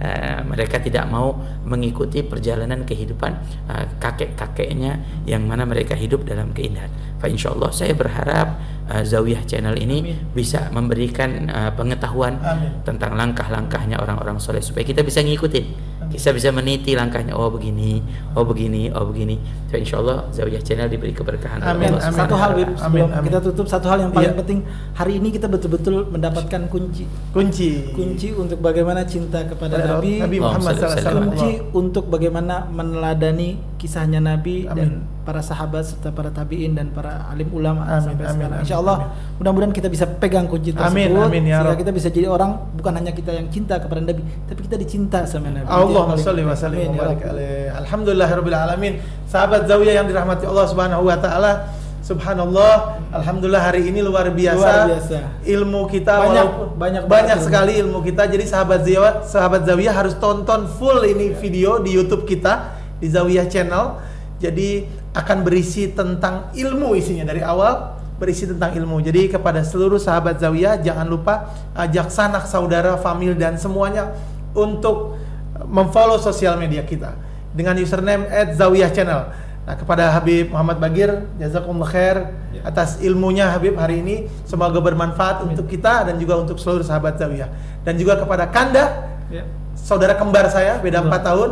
Uh, 0.00 0.40
mereka 0.48 0.80
tidak 0.80 1.04
mau 1.12 1.36
mengikuti 1.68 2.24
perjalanan 2.24 2.88
kehidupan 2.88 3.32
uh, 3.68 3.84
kakek-kakeknya 4.00 4.96
yang 5.28 5.44
mana 5.44 5.68
mereka 5.68 5.92
hidup 5.92 6.24
dalam 6.24 6.56
keindahan. 6.56 6.88
Fa 7.20 7.28
insyaallah 7.28 7.68
saya 7.68 7.92
berharap 7.92 8.56
uh, 8.88 9.04
Zawiyah 9.04 9.44
Channel 9.44 9.76
ini 9.76 10.16
bisa 10.32 10.72
memberikan 10.72 11.52
uh, 11.52 11.70
pengetahuan 11.76 12.40
Amin. 12.40 12.80
tentang 12.80 13.12
langkah-langkahnya 13.12 14.00
orang-orang 14.00 14.40
soleh 14.40 14.64
supaya 14.64 14.88
kita 14.88 15.04
bisa 15.04 15.20
ngikutin 15.20 15.99
kita 16.10 16.34
bisa 16.34 16.50
meniti 16.50 16.92
langkahnya 16.92 17.32
oh 17.32 17.48
begini 17.48 18.02
oh 18.34 18.42
begini 18.42 18.90
oh 18.90 19.06
begini 19.06 19.38
so 19.66 19.74
insya 19.74 19.98
Allah 19.98 20.26
Zawiyah 20.28 20.58
Channel 20.58 20.86
diberi 20.86 21.10
keberkahan 21.10 21.62
Amin, 21.62 21.94
Allah 21.94 22.02
amin. 22.04 22.18
satu 22.18 22.34
hal 22.34 22.50
Bib, 22.52 22.68
Amin, 22.76 23.06
amin. 23.06 23.22
kita 23.30 23.38
tutup 23.40 23.66
satu 23.66 23.86
hal 23.86 23.98
yang 24.00 24.10
paling 24.10 24.34
Iya. 24.34 24.38
penting 24.42 24.58
hari 24.92 25.12
ini 25.16 25.28
kita 25.30 25.46
betul-betul 25.46 26.10
mendapatkan 26.10 26.66
kunci 26.66 27.06
Kunci. 27.30 27.94
kunci 27.94 28.28
untuk 28.32 28.58
bagaimana 28.58 29.06
cinta 29.06 29.40
kepada 29.42 29.78
Pada 29.78 29.86
Nabi, 29.96 30.18
Nabi 30.18 30.36
Muhammad 30.38 30.74
sallallahu 30.74 30.92
alaihi 30.92 31.06
SAW. 31.06 31.22
kunci 31.22 31.50
untuk 31.72 32.04
bagaimana 32.06 32.66
meneladani 32.66 33.48
kisahnya 33.78 34.18
Nabi 34.18 34.66
Amin. 34.66 34.74
dan 34.76 34.88
para 35.20 35.44
sahabat 35.44 35.84
serta 35.84 36.10
para 36.10 36.32
tabiin 36.32 36.72
dan 36.72 36.90
para 36.90 37.28
alim 37.28 37.48
ulama 37.52 37.84
Amin, 37.84 38.02
sampai 38.02 38.24
amin, 38.24 38.34
sekarang. 38.34 38.60
Insya 38.64 38.76
Allah 38.80 38.96
mudah-mudahan 39.36 39.72
kita 39.76 39.88
bisa 39.92 40.04
pegang 40.08 40.48
kunci 40.48 40.72
tersebut 40.72 40.90
Amin, 40.90 41.12
amin, 41.12 41.42
ya 41.44 41.60
sehingga 41.60 41.76
kita 41.76 41.92
bisa 41.92 42.08
jadi 42.08 42.26
orang 42.32 42.56
bukan 42.74 42.92
hanya 42.96 43.12
kita 43.12 43.30
yang 43.36 43.48
cinta 43.52 43.76
kepada 43.76 44.00
Nabi 44.00 44.22
tapi 44.48 44.60
kita 44.64 44.76
dicinta 44.80 45.22
sama 45.28 45.52
Nabi. 45.52 45.68
Allahumma 45.68 46.16
sholli 46.16 46.42
wa 46.42 46.56
sallim 46.56 46.88
wa 46.90 46.94
ya 46.96 47.00
barik 47.04 47.20
Rabb. 47.20 47.32
alaih. 47.36 47.64
Alhamdulillahirabbil 47.84 48.56
alamin. 48.56 48.92
Sahabat 49.30 49.70
Zawiyah 49.70 50.02
yang 50.02 50.06
dirahmati 50.10 50.44
Allah 50.48 50.66
Subhanahu 50.66 51.06
wa 51.06 51.16
taala. 51.20 51.52
Subhanallah, 52.00 52.98
alhamdulillah 53.12 53.60
hari 53.60 53.86
ini 53.86 54.00
luar 54.00 54.32
biasa. 54.32 54.56
Luar 54.58 54.88
biasa. 54.98 55.18
Ilmu 55.46 55.80
kita 55.86 56.12
Banyak, 56.16 56.46
walaupun 56.48 56.68
banyak 56.80 57.02
banyak 57.06 57.38
sekali 57.44 57.72
ilmu 57.78 58.00
kita. 58.02 58.26
Jadi 58.26 58.44
sahabat 58.48 58.82
Zawiyah, 58.82 59.14
sahabat 59.28 59.62
Zawiyah 59.68 59.94
harus 59.94 60.16
tonton 60.16 60.66
full 60.80 61.04
ini 61.06 61.36
video 61.36 61.78
di 61.78 61.94
YouTube 61.94 62.24
kita 62.24 62.74
di 62.98 63.06
Zawiyah 63.06 63.46
Channel. 63.46 64.00
Jadi 64.40 64.88
akan 65.10 65.42
berisi 65.42 65.90
tentang 65.90 66.54
ilmu 66.54 66.94
isinya 66.94 67.26
dari 67.26 67.42
awal 67.42 67.98
berisi 68.20 68.44
tentang 68.44 68.76
ilmu. 68.76 69.00
Jadi 69.00 69.32
kepada 69.32 69.64
seluruh 69.64 69.96
sahabat 69.96 70.38
Zawiyah 70.38 70.84
jangan 70.84 71.08
lupa 71.08 71.50
ajak 71.72 72.12
sanak 72.12 72.44
saudara, 72.44 73.00
famil 73.00 73.32
dan 73.32 73.56
semuanya 73.56 74.12
untuk 74.52 75.16
memfollow 75.64 76.20
sosial 76.20 76.60
media 76.60 76.84
kita 76.84 77.16
dengan 77.56 77.74
username 77.80 78.28
@zawiyah_channel. 78.54 79.20
Nah, 79.60 79.74
kepada 79.76 80.10
Habib 80.12 80.50
Muhammad 80.52 80.80
Bagir, 80.80 81.10
jazakumullah 81.36 81.88
khair 81.88 82.16
Ya. 82.50 82.66
atas 82.66 82.98
ilmunya 83.00 83.48
Habib 83.48 83.76
hari 83.78 84.02
ini. 84.02 84.26
Semoga 84.44 84.80
bermanfaat 84.82 85.46
untuk 85.46 85.68
kita 85.68 86.04
dan 86.10 86.18
juga 86.18 86.40
untuk 86.40 86.58
seluruh 86.58 86.82
sahabat 86.84 87.16
Zawiyah. 87.20 87.48
Dan 87.86 87.96
juga 87.96 88.18
kepada 88.18 88.48
Kanda, 88.50 89.10
Ya. 89.30 89.46
saudara 89.76 90.16
kembar 90.16 90.48
saya, 90.50 90.80
beda. 90.80 91.04
4 91.04 91.22
tahun. 91.22 91.50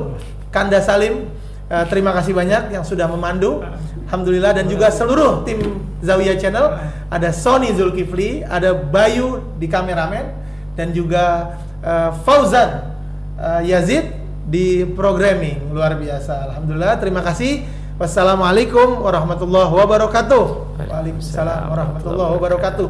Kanda 0.50 0.80
Salim, 0.80 1.28
eh, 1.68 1.84
terima 1.88 2.10
kasih 2.16 2.32
banyak 2.32 2.72
yang 2.72 2.84
sudah 2.84 3.06
memandu. 3.08 3.62
Alhamdulillah 4.08 4.56
dan 4.56 4.66
juga 4.72 4.88
seluruh 4.88 5.44
tim 5.44 5.60
Zawiyah 6.00 6.40
Channel. 6.40 6.66
Ada 7.08 7.32
Sony 7.32 7.72
Zulkifli, 7.76 8.44
ada 8.44 8.72
Bayu 8.76 9.40
di 9.60 9.68
kameramen 9.68 10.32
dan 10.76 10.92
juga 10.96 11.56
eh, 11.84 12.10
Fauzan 12.24 12.92
eh, 13.36 13.68
Yazid 13.68 14.16
di 14.48 14.88
programming 14.96 15.72
luar 15.76 15.92
biasa. 16.00 16.52
Alhamdulillah, 16.52 16.96
terima 16.96 17.20
kasih. 17.20 17.68
Wassalamualaikum 17.98 19.02
warahmatullahi 19.02 19.74
wabarakatuh. 19.74 20.44
Waalaikumsalam 20.78 21.66
warahmatullahi 21.68 22.30
wabarakatuh. 22.38 22.88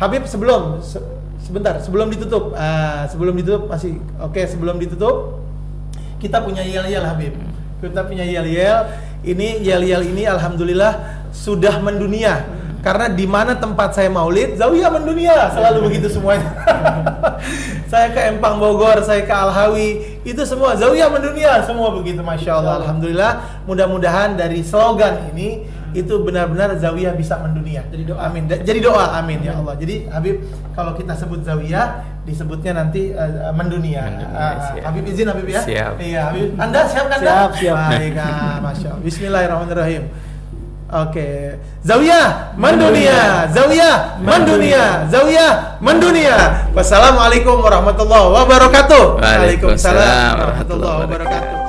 Habib 0.00 0.24
sebelum 0.24 0.80
se- 0.80 1.04
sebentar 1.44 1.76
sebelum 1.84 2.08
ditutup 2.08 2.56
ah, 2.56 3.04
sebelum 3.12 3.36
ditutup 3.36 3.68
masih 3.68 4.00
oke 4.18 4.40
sebelum 4.48 4.80
ditutup 4.80 5.44
kita 6.16 6.40
punya 6.40 6.64
yel-yel 6.64 7.04
Habib. 7.04 7.36
Kita 7.82 8.06
punya 8.06 8.22
yel-yel. 8.22 8.94
Ini 9.26 9.58
yel-yel 9.58 10.06
ini 10.06 10.22
alhamdulillah 10.22 11.26
sudah 11.34 11.82
mendunia. 11.82 12.46
Karena 12.78 13.10
di 13.10 13.26
mana 13.26 13.58
tempat 13.58 13.94
saya 13.94 14.10
maulid, 14.10 14.58
Zawiyah 14.58 14.90
mendunia, 14.90 15.50
selalu 15.54 15.90
begitu 15.90 16.10
semuanya. 16.10 16.50
saya 17.90 18.10
ke 18.10 18.18
Empang 18.26 18.58
Bogor, 18.58 19.02
saya 19.06 19.22
ke 19.22 19.30
Al-Hawi, 19.30 20.18
itu 20.26 20.42
semua 20.42 20.74
Zawiyah 20.74 21.06
mendunia, 21.06 21.62
semua 21.62 21.94
begitu, 21.94 22.26
masya 22.26 22.58
Allah. 22.58 22.82
Alhamdulillah, 22.82 23.62
mudah-mudahan 23.70 24.34
dari 24.34 24.66
slogan 24.66 25.30
ini 25.30 25.62
itu 25.92 26.14
benar-benar 26.24 26.76
Zawiyah 26.80 27.12
bisa 27.16 27.36
mendunia. 27.40 27.84
Jadi 27.92 28.04
doa. 28.08 28.28
Amin. 28.28 28.48
Jadi 28.48 28.80
doa, 28.80 29.20
amin 29.20 29.44
ya 29.44 29.56
Allah. 29.60 29.74
Jadi 29.76 30.08
Habib, 30.08 30.40
kalau 30.72 30.96
kita 30.96 31.12
sebut 31.12 31.44
Zawiyah, 31.44 32.04
disebutnya 32.24 32.72
nanti 32.80 33.12
eh, 33.12 33.52
mendunia. 33.52 34.08
Mendunia, 34.08 34.48
siap. 34.72 34.82
Habib 34.88 35.04
izin 35.08 35.26
Habib 35.28 35.46
ya. 35.48 35.60
Siap. 35.60 35.92
Iya, 36.00 36.20
Habib. 36.32 36.48
Anda 36.56 36.80
siap 36.88 37.06
kan? 37.12 37.18
Siap, 37.20 37.50
siap. 37.60 37.76
Baik, 37.92 38.14
ah, 38.16 38.56
masya 38.64 38.88
Allah. 38.96 39.04
Bismillahirrahmanirrahim. 39.04 40.04
Oke, 40.92 41.56
Zawiyah 41.80 42.52
mendunia, 42.60 43.48
Zawiyah 43.48 44.20
mendunia, 44.20 45.08
Zawiyah 45.08 45.80
mendunia. 45.80 46.68
Wassalamualaikum 46.76 47.64
warahmatullahi 47.64 48.28
wabarakatuh. 48.28 49.16
Waalaikumsalam 49.16 50.32
warahmatullahi 50.36 50.96
wabarakatuh. 51.08 51.61